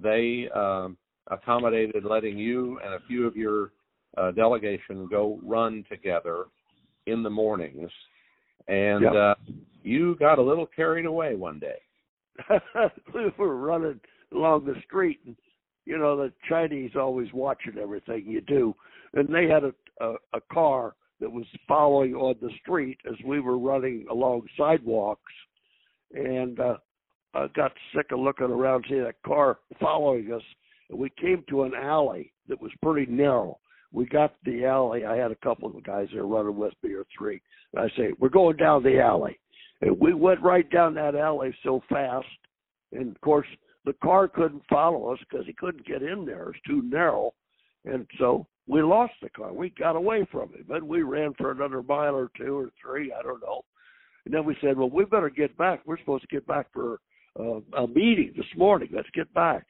they 0.00 0.48
um, 0.54 0.96
accommodated 1.30 2.04
letting 2.04 2.38
you 2.38 2.78
and 2.84 2.94
a 2.94 3.00
few 3.06 3.26
of 3.26 3.36
your 3.36 3.72
uh, 4.16 4.30
delegation 4.30 5.06
go 5.08 5.38
run 5.42 5.84
together 5.90 6.44
in 7.06 7.22
the 7.22 7.30
mornings, 7.30 7.90
and 8.68 9.02
yep. 9.02 9.12
uh, 9.12 9.34
you 9.82 10.16
got 10.16 10.38
a 10.38 10.42
little 10.42 10.66
carried 10.66 11.06
away 11.06 11.34
one 11.34 11.58
day. 11.58 11.78
we 13.14 13.30
were 13.36 13.56
running 13.56 14.00
along 14.32 14.64
the 14.64 14.80
street, 14.86 15.18
and 15.26 15.36
you 15.84 15.98
know 15.98 16.16
the 16.16 16.32
Chinese 16.48 16.92
always 16.96 17.28
watching 17.32 17.78
everything 17.80 18.24
you 18.26 18.40
do, 18.42 18.74
and 19.14 19.28
they 19.28 19.46
had 19.46 19.64
a 19.64 19.72
a, 20.00 20.14
a 20.34 20.40
car 20.52 20.94
that 21.20 21.30
was 21.30 21.46
following 21.66 22.14
on 22.14 22.36
the 22.40 22.50
street 22.62 22.98
as 23.08 23.16
we 23.26 23.40
were 23.40 23.58
running 23.58 24.06
along 24.10 24.42
sidewalks, 24.56 25.32
and 26.14 26.60
uh, 26.60 26.76
I 27.34 27.46
got 27.54 27.72
sick 27.94 28.06
of 28.12 28.20
looking 28.20 28.46
around 28.46 28.84
seeing 28.88 29.04
that 29.04 29.22
car 29.24 29.58
following 29.80 30.32
us. 30.32 30.42
And 30.90 30.98
we 30.98 31.10
came 31.20 31.44
to 31.48 31.64
an 31.64 31.74
alley 31.74 32.32
that 32.48 32.60
was 32.60 32.72
pretty 32.82 33.10
narrow. 33.10 33.58
We 33.92 34.06
got 34.06 34.34
the 34.44 34.64
alley. 34.64 35.04
I 35.04 35.16
had 35.16 35.30
a 35.30 35.36
couple 35.36 35.68
of 35.68 35.82
guys 35.84 36.08
there 36.12 36.24
running 36.24 36.56
with 36.56 36.74
me, 36.82 36.92
or 36.92 37.04
three. 37.16 37.40
And 37.72 37.82
I 37.84 37.96
say, 37.96 38.12
"We're 38.18 38.28
going 38.28 38.56
down 38.56 38.82
the 38.82 39.00
alley," 39.00 39.38
and 39.80 39.98
we 39.98 40.14
went 40.14 40.42
right 40.42 40.68
down 40.70 40.94
that 40.94 41.14
alley 41.14 41.54
so 41.62 41.80
fast. 41.88 42.26
And 42.92 43.14
of 43.14 43.20
course, 43.20 43.46
the 43.84 43.94
car 43.94 44.28
couldn't 44.28 44.66
follow 44.68 45.12
us 45.12 45.18
because 45.20 45.46
he 45.46 45.52
couldn't 45.52 45.86
get 45.86 46.02
in 46.02 46.24
there. 46.24 46.50
It's 46.50 46.60
too 46.66 46.82
narrow. 46.82 47.34
And 47.84 48.06
so 48.18 48.46
we 48.66 48.82
lost 48.82 49.14
the 49.22 49.30
car. 49.30 49.52
We 49.52 49.70
got 49.70 49.96
away 49.96 50.26
from 50.30 50.52
him. 50.52 50.66
And 50.68 50.88
we 50.88 51.02
ran 51.02 51.32
for 51.34 51.50
another 51.50 51.82
mile 51.82 52.14
or 52.14 52.30
two 52.36 52.56
or 52.56 52.70
three, 52.82 53.12
I 53.12 53.22
don't 53.22 53.40
know. 53.40 53.64
And 54.24 54.34
then 54.34 54.44
we 54.44 54.56
said, 54.60 54.76
well, 54.76 54.90
we 54.90 55.04
better 55.06 55.30
get 55.30 55.56
back. 55.56 55.80
We're 55.86 55.98
supposed 55.98 56.22
to 56.28 56.34
get 56.34 56.46
back 56.46 56.66
for 56.72 57.00
uh, 57.38 57.60
a 57.76 57.86
meeting 57.86 58.32
this 58.36 58.46
morning. 58.56 58.88
Let's 58.92 59.10
get 59.14 59.32
back. 59.34 59.66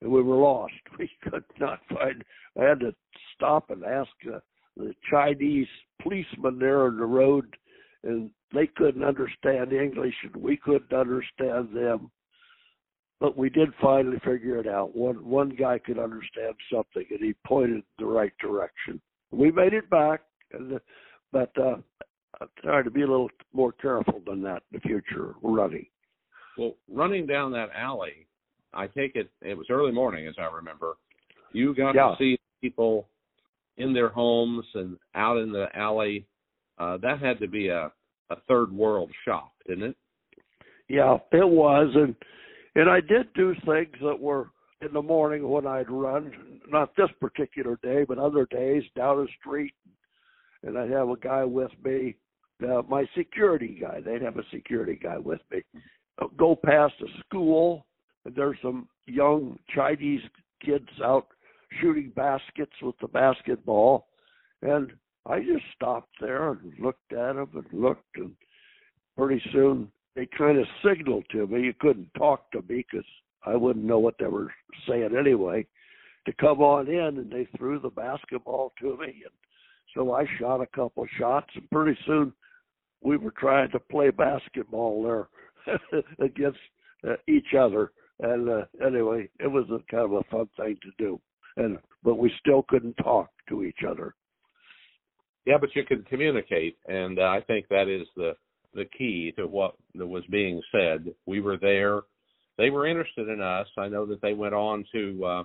And 0.00 0.10
we 0.10 0.22
were 0.22 0.36
lost. 0.36 0.74
We 0.98 1.10
could 1.22 1.44
not 1.60 1.80
find. 1.88 2.24
I 2.58 2.64
had 2.64 2.80
to 2.80 2.94
stop 3.34 3.70
and 3.70 3.84
ask 3.84 4.10
uh, 4.26 4.38
the 4.76 4.94
Chinese 5.10 5.68
policeman 6.02 6.58
there 6.58 6.86
on 6.86 6.96
the 6.98 7.04
road, 7.04 7.56
and 8.04 8.30
they 8.52 8.66
couldn't 8.66 9.04
understand 9.04 9.72
English, 9.72 10.14
and 10.24 10.36
we 10.36 10.56
couldn't 10.56 10.92
understand 10.92 11.74
them 11.74 12.10
but 13.20 13.36
we 13.36 13.50
did 13.50 13.70
finally 13.80 14.18
figure 14.24 14.58
it 14.58 14.66
out. 14.66 14.94
One 14.94 15.24
one 15.24 15.50
guy 15.50 15.78
could 15.78 15.98
understand 15.98 16.54
something, 16.72 17.04
and 17.10 17.20
he 17.20 17.34
pointed 17.46 17.82
the 17.98 18.06
right 18.06 18.32
direction. 18.40 19.00
We 19.30 19.50
made 19.50 19.74
it 19.74 19.90
back, 19.90 20.20
and 20.52 20.78
but 21.32 21.50
uh, 21.58 21.76
I'm 22.40 22.48
trying 22.62 22.84
to 22.84 22.90
be 22.90 23.02
a 23.02 23.06
little 23.06 23.30
more 23.52 23.72
careful 23.72 24.22
than 24.26 24.42
that 24.42 24.62
in 24.70 24.78
the 24.78 24.80
future 24.80 25.34
running. 25.42 25.86
Well, 26.58 26.74
running 26.92 27.26
down 27.26 27.52
that 27.52 27.68
alley, 27.74 28.26
I 28.74 28.88
take 28.88 29.14
it 29.14 29.30
it 29.40 29.56
was 29.56 29.66
early 29.70 29.92
morning, 29.92 30.26
as 30.26 30.34
I 30.38 30.54
remember. 30.54 30.94
You 31.52 31.74
got 31.74 31.94
yeah. 31.94 32.08
to 32.08 32.16
see 32.18 32.38
people 32.60 33.06
in 33.76 33.94
their 33.94 34.08
homes 34.08 34.64
and 34.74 34.98
out 35.14 35.38
in 35.38 35.52
the 35.52 35.66
alley. 35.74 36.26
Uh, 36.78 36.98
that 36.98 37.20
had 37.20 37.38
to 37.40 37.48
be 37.48 37.68
a 37.68 37.92
a 38.30 38.36
third 38.46 38.72
world 38.72 39.10
shock, 39.24 39.52
didn't 39.66 39.90
it? 39.90 39.96
Yeah, 40.88 41.18
it 41.32 41.48
was, 41.48 41.90
and 41.94 42.14
and 42.74 42.90
I 42.90 43.00
did 43.00 43.32
do 43.34 43.54
things 43.64 43.94
that 44.02 44.18
were 44.18 44.50
in 44.80 44.92
the 44.92 45.02
morning 45.02 45.48
when 45.48 45.66
I'd 45.66 45.90
run, 45.90 46.32
not 46.68 46.94
this 46.96 47.08
particular 47.20 47.78
day, 47.82 48.04
but 48.04 48.18
other 48.18 48.46
days 48.50 48.82
down 48.96 49.16
the 49.18 49.28
street. 49.40 49.74
And 50.62 50.76
I'd 50.78 50.90
have 50.90 51.08
a 51.08 51.16
guy 51.16 51.44
with 51.44 51.70
me, 51.84 52.16
uh, 52.62 52.82
my 52.88 53.04
security 53.16 53.78
guy. 53.80 54.00
They'd 54.00 54.22
have 54.22 54.38
a 54.38 54.44
security 54.52 54.98
guy 55.00 55.18
with 55.18 55.40
me. 55.50 55.62
I'll 56.18 56.28
go 56.28 56.56
past 56.56 56.94
a 57.00 57.20
school, 57.20 57.86
and 58.24 58.34
there's 58.34 58.58
some 58.62 58.88
young 59.06 59.58
Chinese 59.74 60.22
kids 60.64 60.88
out 61.02 61.28
shooting 61.80 62.12
baskets 62.16 62.72
with 62.82 62.96
the 63.00 63.08
basketball. 63.08 64.08
And 64.62 64.92
I 65.26 65.40
just 65.40 65.64
stopped 65.74 66.14
there 66.20 66.50
and 66.50 66.72
looked 66.80 67.12
at 67.12 67.34
them 67.34 67.48
and 67.54 67.80
looked, 67.80 68.16
and 68.16 68.32
pretty 69.16 69.42
soon 69.52 69.90
they 70.16 70.26
kind 70.26 70.58
of 70.58 70.66
signaled 70.84 71.24
to 71.30 71.46
me. 71.46 71.62
You 71.62 71.74
couldn't 71.78 72.12
talk 72.16 72.50
to 72.52 72.62
me 72.62 72.84
because 72.90 73.06
I 73.44 73.54
wouldn't 73.54 73.84
know 73.84 73.98
what 73.98 74.16
they 74.18 74.26
were 74.26 74.52
saying 74.88 75.10
anyway, 75.16 75.66
to 76.26 76.32
come 76.34 76.60
on 76.60 76.88
in, 76.88 77.18
and 77.18 77.30
they 77.30 77.46
threw 77.56 77.78
the 77.78 77.90
basketball 77.90 78.72
to 78.80 78.96
me, 78.98 79.06
and 79.06 79.34
so 79.94 80.12
I 80.12 80.26
shot 80.38 80.60
a 80.60 80.66
couple 80.66 81.06
shots, 81.18 81.48
and 81.54 81.70
pretty 81.70 81.98
soon 82.06 82.32
we 83.00 83.16
were 83.16 83.30
trying 83.30 83.70
to 83.70 83.78
play 83.78 84.10
basketball 84.10 85.02
there 85.02 85.28
against 86.18 86.58
uh, 87.06 87.14
each 87.26 87.54
other. 87.58 87.92
And 88.20 88.48
uh, 88.48 88.64
anyway, 88.84 89.28
it 89.38 89.46
was 89.46 89.66
a 89.70 89.78
kind 89.90 90.04
of 90.04 90.12
a 90.12 90.22
fun 90.30 90.48
thing 90.56 90.76
to 90.82 90.90
do, 90.98 91.20
and 91.56 91.78
but 92.02 92.18
we 92.18 92.32
still 92.40 92.64
couldn't 92.68 92.94
talk 92.94 93.30
to 93.48 93.62
each 93.62 93.80
other. 93.88 94.14
Yeah, 95.46 95.56
but 95.58 95.74
you 95.74 95.84
could 95.84 96.06
communicate, 96.08 96.76
and 96.88 97.18
uh, 97.18 97.22
I 97.22 97.40
think 97.46 97.68
that 97.68 97.88
is 97.88 98.06
the 98.16 98.32
the 98.74 98.84
key 98.96 99.32
to 99.36 99.46
what 99.46 99.74
was 99.94 100.24
being 100.30 100.60
said. 100.72 101.14
We 101.26 101.40
were 101.40 101.56
there; 101.56 102.02
they 102.58 102.70
were 102.70 102.86
interested 102.86 103.28
in 103.28 103.40
us. 103.40 103.68
I 103.78 103.88
know 103.88 104.04
that 104.06 104.20
they 104.20 104.34
went 104.34 104.54
on 104.54 104.84
to 104.92 105.24
uh, 105.24 105.44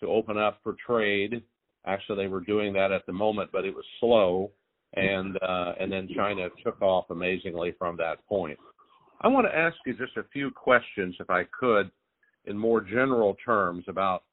to 0.00 0.06
open 0.06 0.38
up 0.38 0.60
for 0.62 0.76
trade. 0.86 1.42
Actually, 1.86 2.24
they 2.24 2.28
were 2.28 2.40
doing 2.40 2.72
that 2.72 2.90
at 2.90 3.04
the 3.06 3.12
moment, 3.12 3.50
but 3.52 3.66
it 3.66 3.74
was 3.74 3.84
slow, 4.00 4.50
and 4.94 5.36
uh, 5.42 5.74
and 5.78 5.92
then 5.92 6.08
China 6.16 6.48
took 6.64 6.80
off 6.80 7.10
amazingly 7.10 7.74
from 7.78 7.96
that 7.98 8.26
point. 8.26 8.58
I 9.24 9.28
want 9.28 9.46
to 9.50 9.58
ask 9.58 9.74
you 9.86 9.94
just 9.94 10.18
a 10.18 10.28
few 10.34 10.50
questions, 10.50 11.16
if 11.18 11.30
I 11.30 11.44
could, 11.58 11.90
in 12.44 12.58
more 12.58 12.82
general 12.82 13.34
terms 13.42 13.82
about 13.88 14.24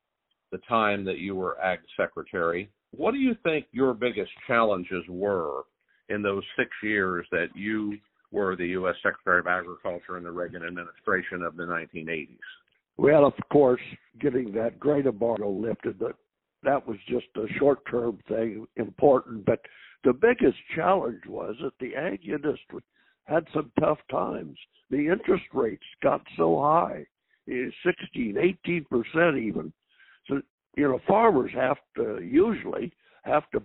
the 0.51 0.57
time 0.67 1.05
that 1.05 1.17
you 1.17 1.33
were 1.33 1.57
Ag 1.61 1.79
Secretary. 1.95 2.69
What 2.91 3.13
do 3.13 3.17
you 3.17 3.33
think 3.41 3.67
your 3.71 3.93
biggest 3.93 4.31
challenges 4.47 5.05
were 5.07 5.61
in 6.09 6.21
those 6.21 6.43
six 6.57 6.69
years 6.83 7.25
that 7.31 7.47
you 7.55 7.99
were 8.33 8.57
the 8.57 8.67
U.S. 8.67 8.95
Secretary 9.01 9.39
of 9.39 9.47
Agriculture 9.47 10.17
in 10.17 10.25
the 10.25 10.31
Reagan 10.31 10.65
administration 10.65 11.41
of 11.41 11.55
the 11.55 11.63
1980s? 11.63 12.37
Well, 12.97 13.25
of 13.25 13.33
course, 13.49 13.79
getting 14.19 14.51
that 14.55 14.77
grain 14.77 15.07
embargo 15.07 15.49
lifted, 15.51 15.99
but 15.99 16.17
that 16.63 16.85
was 16.85 16.97
just 17.07 17.27
a 17.37 17.47
short-term 17.57 18.19
thing, 18.27 18.67
important. 18.75 19.45
But 19.45 19.61
the 20.03 20.11
biggest 20.11 20.57
challenge 20.75 21.21
was 21.29 21.55
that 21.63 21.79
the 21.79 21.95
ag 21.95 22.27
industry 22.27 22.81
had 23.25 23.45
some 23.53 23.71
tough 23.79 23.99
times. 24.09 24.57
The 24.89 25.07
interest 25.07 25.45
rates 25.53 25.83
got 26.03 26.21
so 26.37 26.59
high, 26.61 27.05
16, 27.47 28.37
18 28.37 28.85
percent 28.89 29.37
even. 29.37 29.71
So 30.27 30.41
you 30.75 30.87
know, 30.87 30.99
farmers 31.07 31.51
have 31.53 31.77
to 31.97 32.19
usually 32.21 32.93
have 33.23 33.49
to 33.51 33.61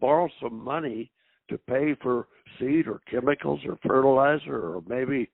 borrow 0.00 0.28
some 0.42 0.62
money 0.62 1.10
to 1.48 1.58
pay 1.58 1.94
for 2.00 2.28
seed 2.58 2.86
or 2.86 3.00
chemicals 3.10 3.60
or 3.66 3.78
fertilizer 3.86 4.56
or 4.56 4.82
maybe 4.86 5.28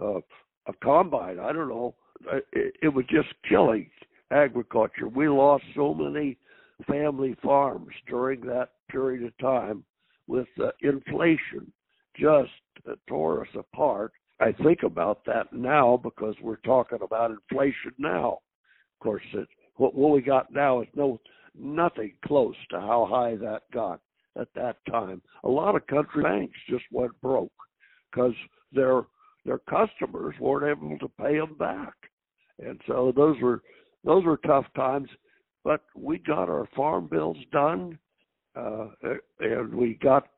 uh, 0.00 0.18
a 0.66 0.72
combine. 0.82 1.38
I 1.38 1.52
don't 1.52 1.68
know. 1.68 1.94
It, 2.52 2.74
it 2.82 2.88
was 2.88 3.04
just 3.10 3.28
killing 3.48 3.90
agriculture. 4.30 5.08
We 5.08 5.28
lost 5.28 5.64
so 5.74 5.94
many 5.94 6.38
family 6.88 7.36
farms 7.42 7.94
during 8.08 8.40
that 8.42 8.70
period 8.88 9.24
of 9.24 9.36
time 9.38 9.84
with 10.26 10.48
uh, 10.62 10.70
inflation 10.82 11.72
just 12.16 12.50
uh, 12.88 12.94
tore 13.08 13.42
us 13.42 13.54
apart. 13.54 14.12
I 14.40 14.52
think 14.52 14.82
about 14.82 15.24
that 15.26 15.52
now 15.52 16.00
because 16.02 16.34
we're 16.42 16.56
talking 16.56 16.98
about 17.02 17.30
inflation 17.30 17.92
now. 17.98 18.38
Of 19.00 19.04
course, 19.04 19.22
it, 19.34 19.48
what, 19.76 19.94
what 19.94 20.12
we 20.12 20.20
got 20.20 20.52
now 20.52 20.82
is 20.82 20.88
no 20.94 21.20
nothing 21.54 22.14
close 22.24 22.56
to 22.70 22.80
how 22.80 23.06
high 23.08 23.36
that 23.36 23.62
got 23.72 24.00
at 24.38 24.48
that 24.54 24.76
time. 24.90 25.20
A 25.44 25.48
lot 25.48 25.76
of 25.76 25.86
country 25.86 26.22
banks 26.22 26.58
just 26.68 26.84
went 26.90 27.18
broke 27.20 27.52
because 28.10 28.34
their 28.72 29.02
their 29.44 29.58
customers 29.58 30.34
weren't 30.40 30.78
able 30.78 30.98
to 30.98 31.08
pay 31.20 31.38
them 31.38 31.56
back, 31.58 31.94
and 32.58 32.80
so 32.86 33.12
those 33.14 33.40
were 33.40 33.60
those 34.04 34.24
were 34.24 34.38
tough 34.38 34.66
times. 34.74 35.08
But 35.64 35.82
we 35.94 36.18
got 36.18 36.48
our 36.48 36.68
farm 36.74 37.06
bills 37.06 37.36
done, 37.52 37.98
uh, 38.56 38.88
and 39.40 39.72
we 39.74 39.94
got 40.02 40.28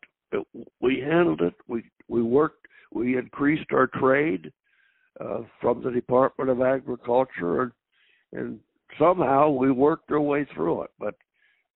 we 0.80 1.00
handled 1.00 1.40
it. 1.40 1.54
We 1.68 1.84
we 2.14 2.22
worked. 2.22 2.66
We 2.92 3.18
increased 3.18 3.72
our 3.72 3.88
trade 3.88 4.52
uh, 5.20 5.40
from 5.60 5.82
the 5.82 5.90
Department 5.90 6.48
of 6.48 6.62
Agriculture, 6.62 7.62
and 7.62 7.72
and 8.32 8.60
somehow 8.98 9.50
we 9.50 9.70
worked 9.72 10.10
our 10.12 10.20
way 10.20 10.46
through 10.54 10.82
it. 10.82 10.90
But 10.98 11.14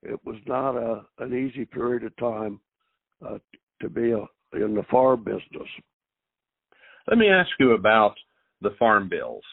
it 0.03 0.19
was 0.25 0.37
not 0.47 0.77
a 0.77 1.05
an 1.19 1.35
easy 1.35 1.65
period 1.65 2.05
of 2.05 2.17
time 2.17 2.61
uh, 3.27 3.39
to 3.83 3.89
be 3.89 4.13
a, 4.13 4.21
in 4.65 4.75
the 4.75 4.85
farm 4.91 5.25
business. 5.25 5.69
Let 7.09 7.19
me 7.19 7.29
ask 7.29 7.51
you 7.59 7.73
about 7.73 8.15
the 8.61 8.77
farm 8.79 9.09
bills. 9.09 9.45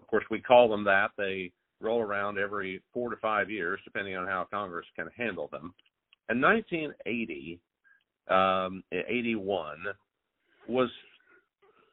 Of 0.00 0.06
course, 0.06 0.24
we 0.30 0.40
call 0.40 0.68
them 0.68 0.84
that. 0.84 1.10
They 1.16 1.50
roll 1.80 2.00
around 2.00 2.38
every 2.38 2.80
four 2.94 3.10
to 3.10 3.16
five 3.16 3.50
years, 3.50 3.80
depending 3.84 4.16
on 4.16 4.26
how 4.26 4.46
Congress 4.52 4.86
can 4.94 5.08
handle 5.16 5.48
them. 5.50 5.74
In 6.28 6.40
1980, 6.40 7.60
um, 8.28 8.84
81 8.92 9.78
was 10.68 10.90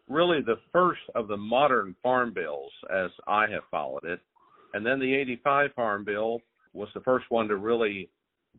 really 0.08 0.42
the 0.42 0.60
first 0.72 1.02
of 1.16 1.28
the 1.28 1.38
modern 1.38 1.96
farm 2.04 2.34
bills 2.34 2.72
as 2.94 3.10
I 3.28 3.48
have 3.50 3.64
followed 3.72 4.04
it. 4.04 4.20
And 4.74 4.86
then 4.86 5.00
the 5.00 5.14
85 5.14 5.72
Farm 5.74 6.04
Bill 6.04 6.40
was 6.74 6.90
the 6.94 7.02
first 7.02 7.26
one 7.30 7.48
to 7.48 7.56
really 7.56 8.10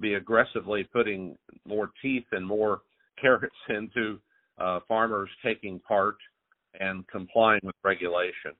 be 0.01 0.15
aggressively 0.15 0.85
putting 0.85 1.37
more 1.67 1.91
teeth 2.03 2.25
and 2.33 2.47
more 2.47 2.81
carrots 3.21 3.55
into 3.69 4.19
uh, 4.59 4.81
farmers 4.89 5.31
taking 5.45 5.79
part 5.81 6.17
and 6.81 7.07
complying 7.09 7.61
with 7.63 7.75
regulation. 7.85 8.53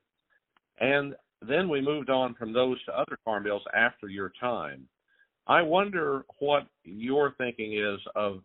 And 0.79 1.15
then 1.47 1.69
we 1.69 1.81
moved 1.81 2.09
on 2.09 2.33
from 2.35 2.53
those 2.53 2.83
to 2.85 2.97
other 2.97 3.17
farm 3.23 3.43
bills 3.43 3.61
after 3.75 4.07
your 4.07 4.31
time. 4.39 4.87
I 5.47 5.61
wonder 5.61 6.23
what 6.39 6.67
your 6.83 7.33
thinking 7.37 7.73
is 7.73 7.99
of 8.15 8.41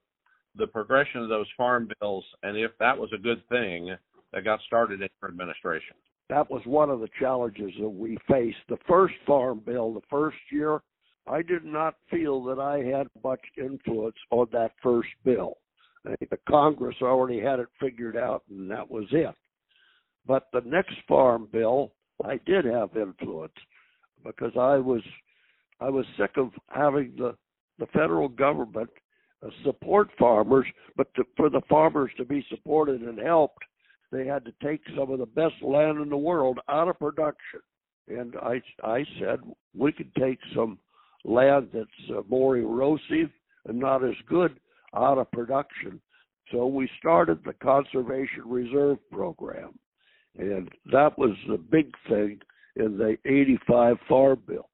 the 0.56 0.66
progression 0.66 1.22
of 1.22 1.28
those 1.28 1.46
farm 1.56 1.88
bills 2.00 2.24
and 2.42 2.56
if 2.56 2.72
that 2.78 2.96
was 2.96 3.10
a 3.14 3.18
good 3.18 3.46
thing 3.48 3.94
that 4.32 4.44
got 4.44 4.60
started 4.66 5.00
in 5.00 5.08
your 5.20 5.30
administration. 5.30 5.96
That 6.28 6.50
was 6.50 6.62
one 6.64 6.90
of 6.90 7.00
the 7.00 7.08
challenges 7.18 7.72
that 7.80 7.88
we 7.88 8.16
faced. 8.28 8.58
The 8.68 8.78
first 8.88 9.14
farm 9.26 9.60
bill, 9.64 9.92
the 9.92 10.00
first 10.08 10.38
year, 10.50 10.80
I 11.26 11.42
did 11.42 11.64
not 11.64 11.96
feel 12.10 12.42
that 12.44 12.58
I 12.58 12.78
had 12.78 13.08
much 13.22 13.40
influence 13.58 14.16
on 14.30 14.48
that 14.52 14.72
first 14.82 15.10
bill. 15.24 15.58
The 16.04 16.38
Congress 16.48 16.96
already 17.00 17.40
had 17.40 17.60
it 17.60 17.68
figured 17.78 18.16
out, 18.16 18.42
and 18.50 18.70
that 18.70 18.90
was 18.90 19.04
it. 19.12 19.34
But 20.26 20.48
the 20.52 20.62
next 20.64 20.96
farm 21.06 21.48
bill, 21.52 21.92
I 22.24 22.40
did 22.44 22.64
have 22.64 22.96
influence 22.96 23.52
because 24.24 24.52
I 24.56 24.76
was 24.76 25.02
I 25.80 25.90
was 25.90 26.06
sick 26.16 26.32
of 26.36 26.50
having 26.68 27.14
the 27.16 27.36
the 27.78 27.86
federal 27.86 28.28
government 28.28 28.90
support 29.64 30.10
farmers, 30.18 30.66
but 30.96 31.12
to, 31.14 31.24
for 31.36 31.50
the 31.50 31.62
farmers 31.68 32.10
to 32.16 32.24
be 32.24 32.44
supported 32.48 33.00
and 33.02 33.18
helped, 33.18 33.62
they 34.10 34.26
had 34.26 34.44
to 34.44 34.52
take 34.62 34.82
some 34.96 35.10
of 35.10 35.18
the 35.18 35.26
best 35.26 35.54
land 35.62 36.00
in 36.00 36.08
the 36.08 36.16
world 36.16 36.58
out 36.68 36.88
of 36.88 36.98
production. 36.98 37.60
And 38.08 38.34
I, 38.42 38.60
I 38.84 39.04
said 39.18 39.40
we 39.74 39.92
could 39.92 40.14
take 40.14 40.38
some 40.54 40.78
land 41.24 41.68
that's 41.72 42.10
uh, 42.10 42.22
more 42.28 42.56
erosive 42.56 43.30
and 43.66 43.78
not 43.78 44.04
as 44.04 44.14
good 44.28 44.58
out 44.94 45.18
of 45.18 45.30
production. 45.30 46.00
So 46.50 46.66
we 46.66 46.88
started 46.98 47.38
the 47.44 47.54
Conservation 47.54 48.42
Reserve 48.44 48.98
Program, 49.10 49.78
and 50.36 50.68
that 50.92 51.16
was 51.18 51.34
the 51.48 51.56
big 51.56 51.92
thing 52.08 52.40
in 52.76 52.98
the 52.98 53.16
85 53.24 53.96
Farm 54.08 54.42
Bill. 54.46 54.68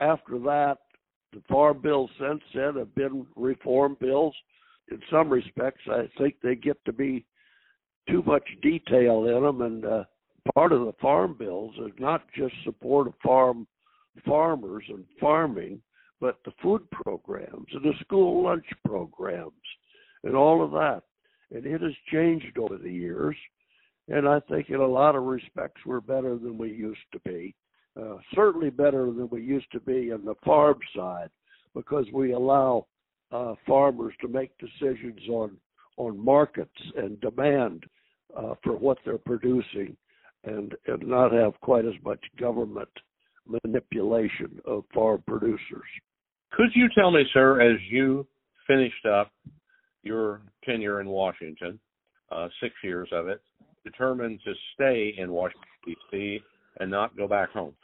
After 0.00 0.38
that, 0.40 0.78
the 1.32 1.42
farm 1.48 1.80
bills 1.80 2.10
since 2.18 2.42
then 2.54 2.76
have 2.76 2.94
been 2.94 3.26
reform 3.36 3.96
bills. 4.00 4.34
In 4.90 5.00
some 5.10 5.30
respects, 5.30 5.82
I 5.88 6.08
think 6.18 6.36
they 6.42 6.54
get 6.54 6.82
to 6.84 6.92
be 6.92 7.24
too 8.08 8.22
much 8.26 8.44
detail 8.62 9.26
in 9.26 9.42
them, 9.42 9.62
and 9.62 9.84
uh, 9.84 10.04
part 10.54 10.72
of 10.72 10.80
the 10.80 10.92
farm 11.00 11.36
bills 11.38 11.74
is 11.78 11.92
not 11.98 12.22
just 12.36 12.54
support 12.64 13.06
of 13.06 13.14
farm 13.22 13.66
farmers 14.26 14.84
and 14.88 15.04
farming, 15.18 15.80
but 16.20 16.38
the 16.44 16.52
food 16.62 16.82
programs 16.90 17.66
and 17.72 17.82
the 17.82 17.94
school 18.00 18.44
lunch 18.44 18.66
programs 18.84 19.52
and 20.24 20.36
all 20.36 20.62
of 20.62 20.70
that. 20.72 21.02
And 21.50 21.64
it 21.64 21.80
has 21.80 21.92
changed 22.12 22.58
over 22.58 22.76
the 22.76 22.92
years, 22.92 23.36
and 24.08 24.28
I 24.28 24.40
think 24.40 24.68
in 24.68 24.80
a 24.80 24.86
lot 24.86 25.16
of 25.16 25.22
respects 25.22 25.80
we're 25.86 26.00
better 26.00 26.36
than 26.36 26.58
we 26.58 26.70
used 26.70 27.00
to 27.12 27.20
be 27.20 27.54
uh, 28.00 28.16
certainly 28.34 28.70
better 28.70 29.06
than 29.06 29.28
we 29.30 29.42
used 29.42 29.70
to 29.72 29.80
be 29.80 30.12
on 30.12 30.24
the 30.24 30.34
farm 30.44 30.78
side 30.96 31.28
because 31.74 32.06
we 32.12 32.32
allow 32.32 32.86
uh, 33.32 33.54
farmers 33.66 34.14
to 34.20 34.28
make 34.28 34.50
decisions 34.58 35.20
on 35.28 35.56
on 35.98 36.18
markets 36.18 36.70
and 36.96 37.20
demand 37.20 37.84
uh, 38.36 38.54
for 38.64 38.76
what 38.76 38.96
they're 39.04 39.18
producing 39.18 39.96
and 40.44 40.74
and 40.86 41.06
not 41.06 41.32
have 41.32 41.52
quite 41.60 41.84
as 41.84 41.94
much 42.04 42.20
government 42.40 42.88
manipulation 43.46 44.58
of 44.66 44.84
farm 44.94 45.22
producers. 45.26 45.88
Could 46.52 46.70
you 46.74 46.88
tell 46.94 47.10
me, 47.10 47.24
sir, 47.32 47.60
as 47.60 47.78
you 47.90 48.26
finished 48.66 49.06
up 49.06 49.30
your 50.02 50.42
tenure 50.64 51.00
in 51.00 51.08
Washington, 51.08 51.78
uh, 52.30 52.48
six 52.62 52.74
years 52.82 53.08
of 53.12 53.28
it, 53.28 53.42
determined 53.84 54.40
to 54.44 54.52
stay 54.74 55.14
in 55.18 55.30
Washington 55.30 55.68
D.C 55.84 56.40
and 56.80 56.90
not 56.90 57.16
go 57.16 57.28
back 57.28 57.50
home? 57.50 57.74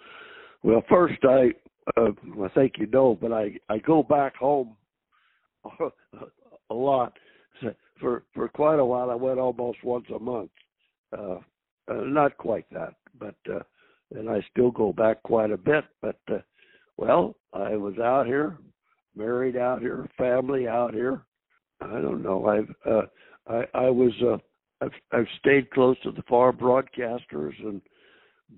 Well, 0.62 0.82
first 0.88 1.18
I, 1.24 1.50
uh, 1.96 2.10
I 2.42 2.48
think 2.54 2.74
you 2.78 2.86
know, 2.86 3.16
but 3.20 3.32
I 3.32 3.52
I 3.68 3.78
go 3.78 4.02
back 4.02 4.36
home 4.36 4.76
a 6.70 6.74
lot. 6.74 7.12
For 8.00 8.22
for 8.34 8.48
quite 8.48 8.78
a 8.78 8.84
while, 8.84 9.10
I 9.10 9.14
went 9.14 9.38
almost 9.38 9.82
once 9.82 10.06
a 10.14 10.18
month. 10.18 10.50
Uh, 11.16 11.38
uh, 11.90 12.04
not 12.04 12.36
quite 12.36 12.66
that, 12.70 12.94
but 13.18 13.34
uh, 13.52 13.60
and 14.14 14.28
I 14.28 14.44
still 14.50 14.70
go 14.70 14.92
back 14.92 15.22
quite 15.22 15.50
a 15.50 15.56
bit. 15.56 15.84
But 16.00 16.18
uh, 16.30 16.38
well, 16.96 17.36
I 17.52 17.76
was 17.76 17.98
out 17.98 18.26
here, 18.26 18.58
married 19.16 19.56
out 19.56 19.80
here, 19.80 20.08
family 20.16 20.68
out 20.68 20.94
here. 20.94 21.22
I 21.80 22.00
don't 22.00 22.22
know. 22.22 22.46
I've 22.46 22.74
uh, 22.90 23.06
I 23.48 23.64
I 23.86 23.90
was 23.90 24.12
uh, 24.22 24.38
I've 24.84 24.92
I've 25.12 25.28
stayed 25.38 25.70
close 25.70 25.96
to 26.02 26.12
the 26.12 26.22
farm 26.22 26.56
broadcasters 26.56 27.54
and 27.64 27.80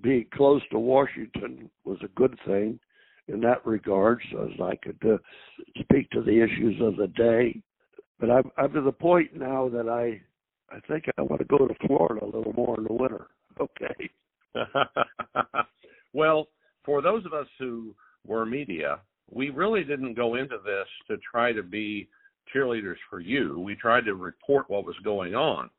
being 0.03 0.26
close 0.34 0.62
to 0.70 0.78
Washington 0.78 1.70
was 1.84 1.99
a 2.03 2.09
good 2.09 2.38
thing 2.47 2.78
in 3.28 3.41
that 3.41 3.64
regard, 3.66 4.20
so 4.32 4.45
as 4.45 4.61
I 4.61 4.76
could 4.76 4.99
uh, 5.05 5.18
speak 5.80 6.11
to 6.11 6.22
the 6.22 6.43
issues 6.43 6.80
of 6.80 6.97
the 6.97 7.09
day. 7.09 7.61
But 8.18 8.30
I'm 8.30 8.51
I'm 8.57 8.72
to 8.72 8.80
the 8.80 8.93
point 8.93 9.34
now 9.34 9.68
that 9.68 9.88
I 9.88 10.20
I 10.74 10.80
think 10.88 11.05
I 11.16 11.22
want 11.22 11.41
to 11.41 11.47
go 11.47 11.66
to 11.66 11.74
Florida 11.86 12.24
a 12.24 12.26
little 12.26 12.53
more 12.53 12.78
in 12.78 12.84
the 12.84 12.93
winter. 12.93 13.28
Okay. 13.61 14.11
well, 16.12 16.49
for 16.84 17.03
those 17.03 17.24
of 17.26 17.32
us 17.32 17.47
who 17.59 17.95
were 18.26 18.47
media, 18.47 19.01
we 19.30 19.51
really 19.51 19.84
didn't 19.84 20.14
go 20.14 20.36
into 20.36 20.57
this 20.64 20.86
to 21.09 21.16
try 21.30 21.53
to 21.53 21.62
be 21.62 22.09
cheerleaders 22.55 22.97
for 23.09 23.20
you. 23.20 23.59
We 23.61 23.74
tried 23.76 24.05
to 24.07 24.14
report 24.14 24.68
what 24.68 24.84
was 24.84 24.97
going 25.05 25.34
on. 25.34 25.70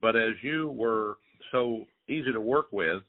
But 0.00 0.16
as 0.16 0.32
you 0.42 0.70
were 0.70 1.18
so 1.52 1.84
easy 2.08 2.32
to 2.32 2.40
work 2.40 2.66
with 2.72 3.02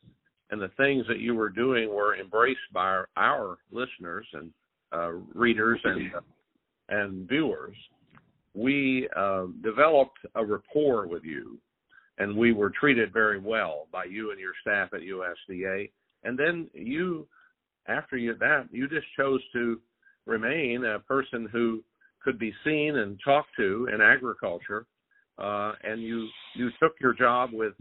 and 0.50 0.62
the 0.62 0.72
things 0.78 1.06
that 1.08 1.20
you 1.20 1.36
were 1.36 1.50
doing 1.50 1.90
were 1.90 2.16
embraced 2.16 2.60
by 2.74 2.82
our, 2.82 3.10
our 3.18 3.58
listeners 3.72 4.26
and 4.34 4.52
uh, 4.94 5.12
readers 5.34 5.80
and 5.84 6.12
and 6.90 7.28
viewers, 7.28 7.76
we 8.54 9.10
uh, 9.16 9.48
developed 9.62 10.20
a 10.36 10.46
rapport 10.46 11.06
with 11.06 11.24
you, 11.26 11.60
and 12.18 12.36
we 12.36 12.54
were 12.54 12.70
treated 12.70 13.12
very 13.12 13.40
well 13.40 13.88
by 13.92 14.06
you 14.06 14.32
and 14.32 14.40
your 14.40 14.54
staff 14.62 14.90
at 14.94 15.02
USDA. 15.02 15.92
And 16.24 16.40
then 16.40 16.70
you, 16.74 17.28
after 17.90 18.16
you 18.16 18.36
that, 18.40 18.68
you 18.72 18.88
just 18.88 19.06
chose 19.18 19.42
to 19.52 19.82
remain 20.26 20.86
a 20.86 21.00
person 21.00 21.50
who 21.52 21.84
could 22.24 22.40
be 22.40 22.54
seen 22.64 22.98
and 22.98 23.20
talked 23.24 23.50
to 23.58 23.90
in 23.94 24.02
agriculture, 24.02 24.86
uh, 25.38 25.74
and 25.84 26.02
you 26.02 26.28
you 26.56 26.70
took 26.82 26.94
your 27.02 27.14
job 27.14 27.50
with 27.52 27.74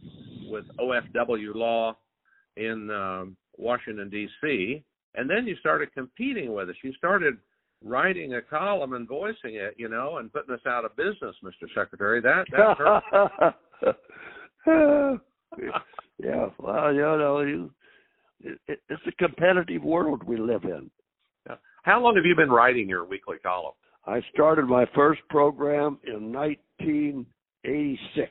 with 0.49 0.64
OFW 0.79 1.55
Law 1.55 1.97
in 2.57 2.91
um, 2.91 3.37
Washington 3.57 4.11
D.C. 4.11 4.83
And 5.15 5.29
then 5.31 5.47
you 5.47 5.57
started 5.57 5.93
competing 5.95 6.53
with 6.53 6.69
us. 6.69 6.77
You 6.83 6.93
started 6.95 7.37
writing 7.83 8.35
a 8.35 8.43
column 8.43 8.93
and 8.95 9.09
voicing 9.09 9.55
it, 9.55 9.75
you 9.77 9.89
know, 9.89 10.19
and 10.19 10.33
putting 10.33 10.55
us 10.55 10.61
out 10.67 10.85
of 10.85 10.97
business, 10.97 11.35
Mr. 11.43 11.67
Secretary. 11.75 12.21
That 12.21 12.45
that 12.53 12.77
yeah, 16.19 16.47
well, 16.59 16.93
you 16.93 17.01
know, 17.01 17.41
you 17.41 17.71
it, 18.41 18.59
it's 18.67 19.03
a 19.07 19.13
competitive 19.13 19.83
world 19.83 20.23
we 20.25 20.37
live 20.37 20.65
in. 20.65 20.91
Yeah. 21.49 21.57
How 21.85 22.01
long 22.01 22.17
have 22.17 22.25
you 22.25 22.35
been 22.35 22.51
writing 22.51 22.89
your 22.89 23.05
weekly 23.05 23.37
column? 23.43 23.75
I 24.07 24.21
started 24.33 24.67
my 24.67 24.87
first 24.95 25.21
program 25.29 25.99
in 26.07 26.33
1986. 26.33 28.31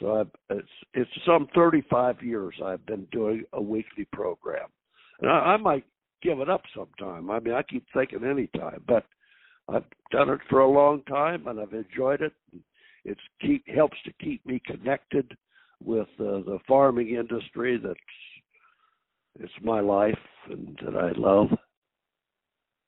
So 0.00 0.20
I've, 0.20 0.56
it's 0.56 0.68
it's 0.94 1.10
some 1.26 1.48
35 1.54 2.22
years 2.22 2.54
I've 2.64 2.84
been 2.86 3.06
doing 3.10 3.44
a 3.52 3.60
weekly 3.60 4.06
program, 4.12 4.68
and 5.20 5.30
I, 5.30 5.34
I 5.34 5.56
might 5.56 5.84
give 6.22 6.40
it 6.40 6.48
up 6.48 6.62
sometime. 6.74 7.30
I 7.30 7.40
mean, 7.40 7.54
I 7.54 7.62
keep 7.62 7.84
thinking 7.94 8.24
anytime, 8.24 8.82
but 8.86 9.04
I've 9.68 9.84
done 10.10 10.30
it 10.30 10.40
for 10.48 10.60
a 10.60 10.70
long 10.70 11.02
time 11.02 11.46
and 11.46 11.60
I've 11.60 11.74
enjoyed 11.74 12.22
it. 12.22 12.32
It's 13.04 13.20
keep 13.40 13.66
helps 13.68 13.96
to 14.04 14.12
keep 14.14 14.44
me 14.46 14.60
connected 14.64 15.36
with 15.84 16.08
uh, 16.18 16.42
the 16.44 16.58
farming 16.66 17.10
industry. 17.10 17.78
That's 17.82 17.98
it's 19.40 19.52
my 19.62 19.80
life 19.80 20.18
and 20.50 20.78
that 20.84 20.96
I 20.96 21.12
love. 21.16 21.48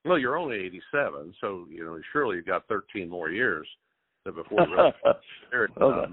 Well, 0.04 0.18
you're 0.18 0.38
only 0.38 0.56
87, 0.56 1.34
so 1.40 1.66
you 1.70 1.84
know 1.84 1.98
surely 2.12 2.36
you've 2.36 2.46
got 2.46 2.66
13 2.68 3.08
more 3.08 3.30
years 3.30 3.68
before. 4.24 4.66
well, 5.76 6.06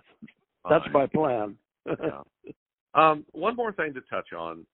that's, 0.69 0.85
my 0.93 1.07
plan. 1.07 1.55
yeah. 1.85 2.21
Um, 2.93 3.25
one 3.33 3.55
more 3.55 3.73
thing 3.73 3.93
to 3.93 4.01
touch 4.09 4.33
on. 4.33 4.65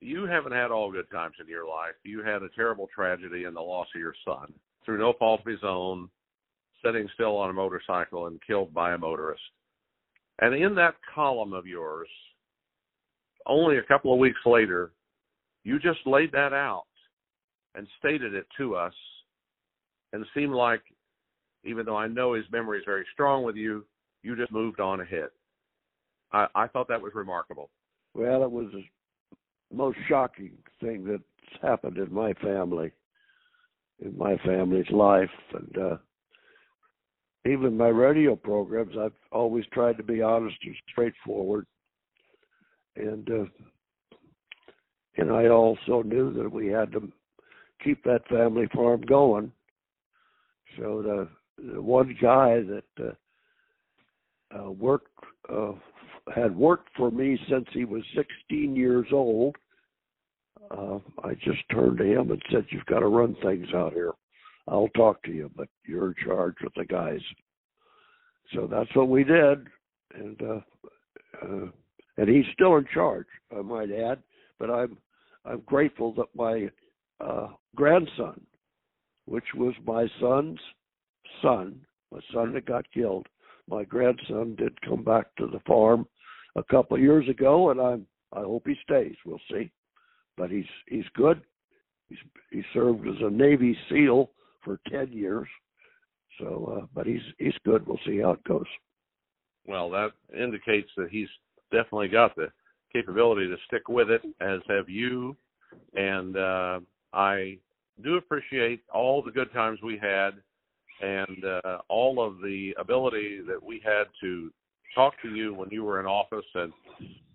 You 0.00 0.24
haven't 0.24 0.52
had 0.52 0.70
all 0.70 0.92
good 0.92 1.10
times 1.10 1.34
in 1.40 1.48
your 1.48 1.66
life. 1.66 1.94
You 2.04 2.22
had 2.22 2.44
a 2.44 2.48
terrible 2.54 2.88
tragedy 2.94 3.42
in 3.42 3.54
the 3.54 3.60
loss 3.60 3.88
of 3.92 4.00
your 4.00 4.14
son 4.24 4.52
through 4.84 4.98
no 4.98 5.14
fault 5.18 5.40
of 5.40 5.46
his 5.46 5.64
own, 5.64 6.08
sitting 6.84 7.08
still 7.14 7.36
on 7.36 7.50
a 7.50 7.52
motorcycle 7.52 8.28
and 8.28 8.40
killed 8.46 8.72
by 8.72 8.92
a 8.92 8.98
motorist. 8.98 9.42
And 10.40 10.54
in 10.54 10.76
that 10.76 10.94
column 11.12 11.52
of 11.52 11.66
yours, 11.66 12.08
only 13.46 13.78
a 13.78 13.82
couple 13.82 14.12
of 14.12 14.20
weeks 14.20 14.40
later, 14.46 14.92
you 15.64 15.80
just 15.80 16.06
laid 16.06 16.30
that 16.32 16.52
out 16.52 16.84
and 17.74 17.86
stated 17.98 18.34
it 18.34 18.46
to 18.58 18.76
us 18.76 18.94
and 20.12 20.24
seemed 20.34 20.54
like 20.54 20.82
even 21.64 21.84
though 21.84 21.96
I 21.96 22.08
know 22.08 22.34
his 22.34 22.46
memory 22.50 22.78
is 22.78 22.84
very 22.86 23.04
strong 23.12 23.42
with 23.42 23.56
you, 23.56 23.84
you 24.22 24.36
just 24.36 24.52
moved 24.52 24.80
on 24.80 25.00
ahead. 25.00 25.28
I, 26.32 26.46
I 26.54 26.66
thought 26.66 26.88
that 26.88 27.00
was 27.00 27.12
remarkable. 27.14 27.70
Well, 28.14 28.42
it 28.42 28.50
was 28.50 28.66
the 28.72 28.84
most 29.74 29.98
shocking 30.08 30.52
thing 30.80 31.04
that's 31.04 31.62
happened 31.62 31.98
in 31.98 32.12
my 32.12 32.32
family, 32.34 32.92
in 34.04 34.16
my 34.16 34.36
family's 34.44 34.90
life, 34.90 35.30
and 35.54 35.78
uh, 35.78 35.96
even 37.46 37.76
my 37.76 37.88
radio 37.88 38.36
programs. 38.36 38.96
I've 38.98 39.12
always 39.32 39.64
tried 39.72 39.96
to 39.96 40.02
be 40.02 40.22
honest 40.22 40.56
and 40.64 40.74
straightforward, 40.90 41.66
and 42.96 43.28
uh, 43.30 43.44
and 45.16 45.30
I 45.30 45.48
also 45.48 46.02
knew 46.02 46.32
that 46.34 46.50
we 46.50 46.68
had 46.68 46.92
to 46.92 47.10
keep 47.82 48.02
that 48.04 48.26
family 48.28 48.66
farm 48.74 49.02
going. 49.02 49.52
So 50.78 51.02
the, 51.58 51.72
the 51.72 51.82
one 51.82 52.16
guy 52.20 52.60
that 52.62 52.84
uh, 53.04 53.12
uh, 54.58 54.70
worked 54.70 55.08
uh, 55.52 55.72
had 56.34 56.54
worked 56.54 56.88
for 56.96 57.10
me 57.10 57.38
since 57.48 57.66
he 57.72 57.84
was 57.84 58.02
16 58.14 58.76
years 58.76 59.06
old. 59.12 59.56
Uh, 60.70 60.98
I 61.24 61.34
just 61.34 61.58
turned 61.72 61.98
to 61.98 62.04
him 62.04 62.30
and 62.30 62.42
said, 62.50 62.66
"You've 62.70 62.86
got 62.86 63.00
to 63.00 63.08
run 63.08 63.34
things 63.42 63.66
out 63.74 63.92
here. 63.92 64.12
I'll 64.68 64.90
talk 64.94 65.22
to 65.24 65.32
you, 65.32 65.50
but 65.56 65.68
you're 65.84 66.08
in 66.08 66.14
charge 66.24 66.56
with 66.62 66.74
the 66.74 66.84
guys." 66.84 67.20
So 68.54 68.66
that's 68.66 68.94
what 68.94 69.08
we 69.08 69.24
did, 69.24 69.66
and 70.14 70.40
uh, 70.42 70.60
uh, 71.42 71.66
and 72.16 72.28
he's 72.28 72.44
still 72.52 72.76
in 72.76 72.86
charge, 72.92 73.26
I 73.56 73.62
might 73.62 73.90
add. 73.90 74.22
But 74.58 74.70
I'm 74.70 74.98
I'm 75.44 75.60
grateful 75.60 76.12
that 76.14 76.26
my 76.34 76.70
uh, 77.20 77.48
grandson, 77.74 78.40
which 79.26 79.44
was 79.54 79.74
my 79.86 80.06
son's 80.20 80.58
son, 81.42 81.80
my 82.12 82.20
son 82.32 82.52
that 82.54 82.66
got 82.66 82.84
killed. 82.92 83.26
My 83.70 83.84
grandson 83.84 84.56
did 84.56 84.80
come 84.82 85.04
back 85.04 85.26
to 85.38 85.46
the 85.46 85.60
farm 85.60 86.06
a 86.56 86.64
couple 86.64 86.96
of 86.96 87.02
years 87.02 87.28
ago, 87.28 87.70
and 87.70 87.80
I'm 87.80 88.06
I 88.32 88.40
hope 88.40 88.64
he 88.66 88.74
stays. 88.82 89.14
We'll 89.24 89.40
see, 89.50 89.70
but 90.36 90.50
he's 90.50 90.66
he's 90.88 91.04
good. 91.14 91.40
He's 92.08 92.18
he 92.50 92.62
served 92.74 93.06
as 93.06 93.14
a 93.22 93.30
Navy 93.30 93.76
SEAL 93.88 94.30
for 94.64 94.80
ten 94.90 95.12
years, 95.12 95.48
so 96.38 96.78
uh, 96.80 96.86
but 96.94 97.06
he's 97.06 97.22
he's 97.38 97.56
good. 97.64 97.86
We'll 97.86 98.00
see 98.04 98.18
how 98.18 98.32
it 98.32 98.44
goes. 98.44 98.66
Well, 99.66 99.88
that 99.90 100.10
indicates 100.36 100.90
that 100.96 101.10
he's 101.10 101.28
definitely 101.70 102.08
got 102.08 102.34
the 102.34 102.50
capability 102.92 103.46
to 103.46 103.56
stick 103.66 103.88
with 103.88 104.10
it, 104.10 104.22
as 104.40 104.60
have 104.68 104.88
you. 104.88 105.36
And 105.94 106.36
uh, 106.36 106.80
I 107.12 107.58
do 108.02 108.16
appreciate 108.16 108.82
all 108.92 109.22
the 109.22 109.30
good 109.30 109.52
times 109.52 109.78
we 109.82 109.96
had 109.96 110.30
and 111.00 111.44
uh, 111.44 111.78
all 111.88 112.24
of 112.24 112.40
the 112.42 112.74
ability 112.78 113.40
that 113.46 113.62
we 113.62 113.80
had 113.84 114.04
to 114.20 114.50
talk 114.94 115.14
to 115.22 115.34
you 115.34 115.54
when 115.54 115.70
you 115.70 115.84
were 115.84 116.00
in 116.00 116.06
office 116.06 116.44
and 116.54 116.72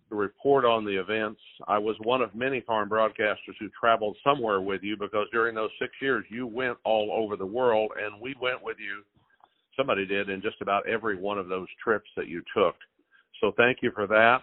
to 0.09 0.15
report 0.15 0.65
on 0.65 0.85
the 0.85 0.99
events. 0.99 1.39
I 1.67 1.77
was 1.77 1.95
one 2.03 2.21
of 2.21 2.35
many 2.35 2.61
farm 2.61 2.89
broadcasters 2.89 3.55
who 3.59 3.69
traveled 3.79 4.17
somewhere 4.23 4.61
with 4.61 4.83
you 4.83 4.95
because 4.97 5.27
during 5.31 5.55
those 5.55 5.71
six 5.79 5.93
years 6.01 6.25
you 6.29 6.45
went 6.45 6.77
all 6.83 7.11
over 7.11 7.35
the 7.35 7.45
world 7.45 7.91
and 8.01 8.21
we 8.21 8.35
went 8.39 8.63
with 8.63 8.77
you. 8.79 9.03
Somebody 9.75 10.05
did 10.05 10.29
in 10.29 10.41
just 10.41 10.61
about 10.61 10.87
every 10.87 11.17
one 11.17 11.37
of 11.37 11.47
those 11.47 11.67
trips 11.83 12.09
that 12.15 12.27
you 12.27 12.43
took. 12.55 12.75
So 13.41 13.51
thank 13.57 13.79
you 13.81 13.91
for 13.91 14.07
that 14.07 14.39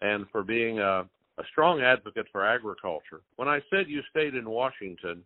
and 0.00 0.26
for 0.30 0.42
being 0.42 0.78
a, 0.78 1.04
a 1.38 1.42
strong 1.50 1.80
advocate 1.80 2.26
for 2.30 2.46
agriculture. 2.46 3.22
When 3.36 3.48
I 3.48 3.60
said 3.70 3.88
you 3.88 4.02
stayed 4.10 4.34
in 4.34 4.48
Washington, 4.48 5.24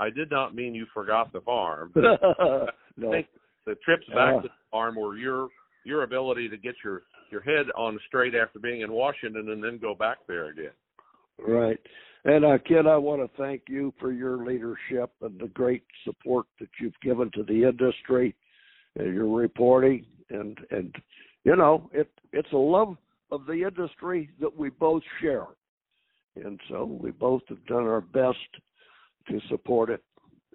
I 0.00 0.10
did 0.10 0.30
not 0.30 0.54
mean 0.54 0.74
you 0.74 0.86
forgot 0.94 1.32
the 1.32 1.40
farm. 1.40 1.92
no. 1.96 2.68
I 3.08 3.10
think 3.10 3.26
the 3.66 3.74
trips 3.84 4.06
back 4.08 4.36
uh, 4.36 4.42
to 4.42 4.48
the 4.48 4.54
farm 4.70 4.96
were 4.96 5.16
your 5.16 5.48
your 5.84 6.02
ability 6.02 6.48
to 6.48 6.56
get 6.56 6.74
your 6.84 7.02
your 7.30 7.40
head 7.40 7.66
on 7.76 7.98
straight 8.06 8.34
after 8.34 8.58
being 8.58 8.82
in 8.82 8.92
Washington 8.92 9.50
and 9.50 9.62
then 9.62 9.78
go 9.78 9.94
back 9.94 10.18
there 10.26 10.46
again. 10.48 10.72
Right. 11.38 11.78
And 12.24 12.44
uh, 12.44 12.58
Ken, 12.66 12.86
I 12.86 12.96
want 12.96 13.22
to 13.22 13.42
thank 13.42 13.62
you 13.68 13.92
for 14.00 14.12
your 14.12 14.44
leadership 14.44 15.10
and 15.22 15.38
the 15.38 15.48
great 15.48 15.84
support 16.04 16.46
that 16.58 16.68
you've 16.80 16.98
given 17.02 17.30
to 17.34 17.42
the 17.44 17.64
industry 17.64 18.34
and 18.96 19.14
your 19.14 19.28
reporting. 19.28 20.04
And 20.30 20.58
and 20.70 20.94
you 21.44 21.56
know, 21.56 21.88
it 21.92 22.10
it's 22.32 22.52
a 22.52 22.56
love 22.56 22.96
of 23.30 23.46
the 23.46 23.64
industry 23.64 24.30
that 24.40 24.56
we 24.56 24.70
both 24.70 25.02
share. 25.20 25.46
And 26.36 26.60
so 26.68 26.84
we 26.84 27.10
both 27.10 27.42
have 27.48 27.64
done 27.66 27.84
our 27.84 28.00
best 28.00 28.38
to 29.28 29.40
support 29.48 29.90
it 29.90 30.02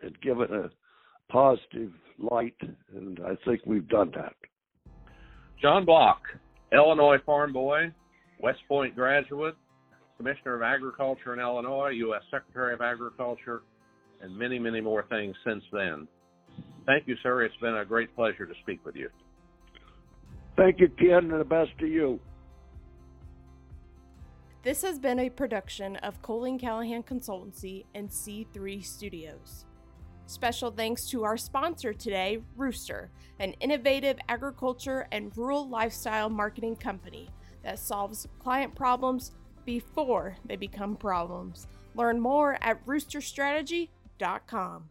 and 0.02 0.20
give 0.22 0.40
it 0.40 0.52
a 0.52 0.70
positive 1.32 1.92
light, 2.20 2.56
and 2.96 3.20
I 3.26 3.36
think 3.46 3.62
we've 3.66 3.88
done 3.88 4.12
that. 4.16 4.34
John 5.62 5.86
Block, 5.86 6.22
Illinois 6.72 7.18
farm 7.26 7.54
boy, 7.54 7.92
West 8.40 8.60
Point 8.68 8.96
graduate, 8.96 9.56
Commissioner 10.18 10.56
of 10.56 10.62
Agriculture 10.62 11.34
in 11.34 11.40
Illinois, 11.40 11.90
U.S. 11.90 12.22
Secretary 12.30 12.74
of 12.74 12.82
Agriculture, 12.82 13.64
and 14.22 14.38
many, 14.38 14.60
many 14.60 14.82
more 14.82 15.06
things 15.10 15.36
since 15.46 15.64
then. 15.72 16.08
Thank 16.86 17.08
you, 17.08 17.16
sir. 17.24 17.44
It's 17.44 17.56
been 17.58 17.78
a 17.78 17.86
great 17.86 18.14
pleasure 18.16 18.46
to 18.46 18.54
speak 18.62 18.86
with 18.86 18.96
you. 18.96 19.10
Thank 20.58 20.80
you, 20.80 20.90
Ken, 21.00 21.32
and 21.32 21.40
the 21.40 21.46
best 21.46 21.72
to 21.80 21.88
you. 21.88 22.20
This 24.64 24.82
has 24.84 24.97
been 24.97 25.20
a 25.20 25.30
production 25.30 25.97
of 25.97 26.22
Colleen 26.22 26.57
Callahan 26.57 27.03
Consultancy 27.03 27.84
and 27.93 28.09
C3 28.09 28.82
Studios. 28.82 29.66
Special 30.26 30.72
thanks 30.72 31.09
to 31.09 31.26
our 31.26 31.36
sponsor 31.36 31.91
today, 31.91 32.41
Rooster, 32.55 33.11
an 33.39 33.51
innovative 33.59 34.18
agriculture 34.30 35.05
and 35.11 35.36
rural 35.36 35.68
lifestyle 35.68 36.30
marketing 36.30 36.78
company 36.78 37.28
that 37.61 37.78
solves 37.78 38.26
client 38.39 38.74
problems 38.74 39.34
before 39.66 40.38
they 40.45 40.55
become 40.55 40.95
problems. 40.95 41.68
Learn 41.93 42.22
more 42.22 42.57
at 42.61 42.86
roosterstrategy.com. 42.86 44.89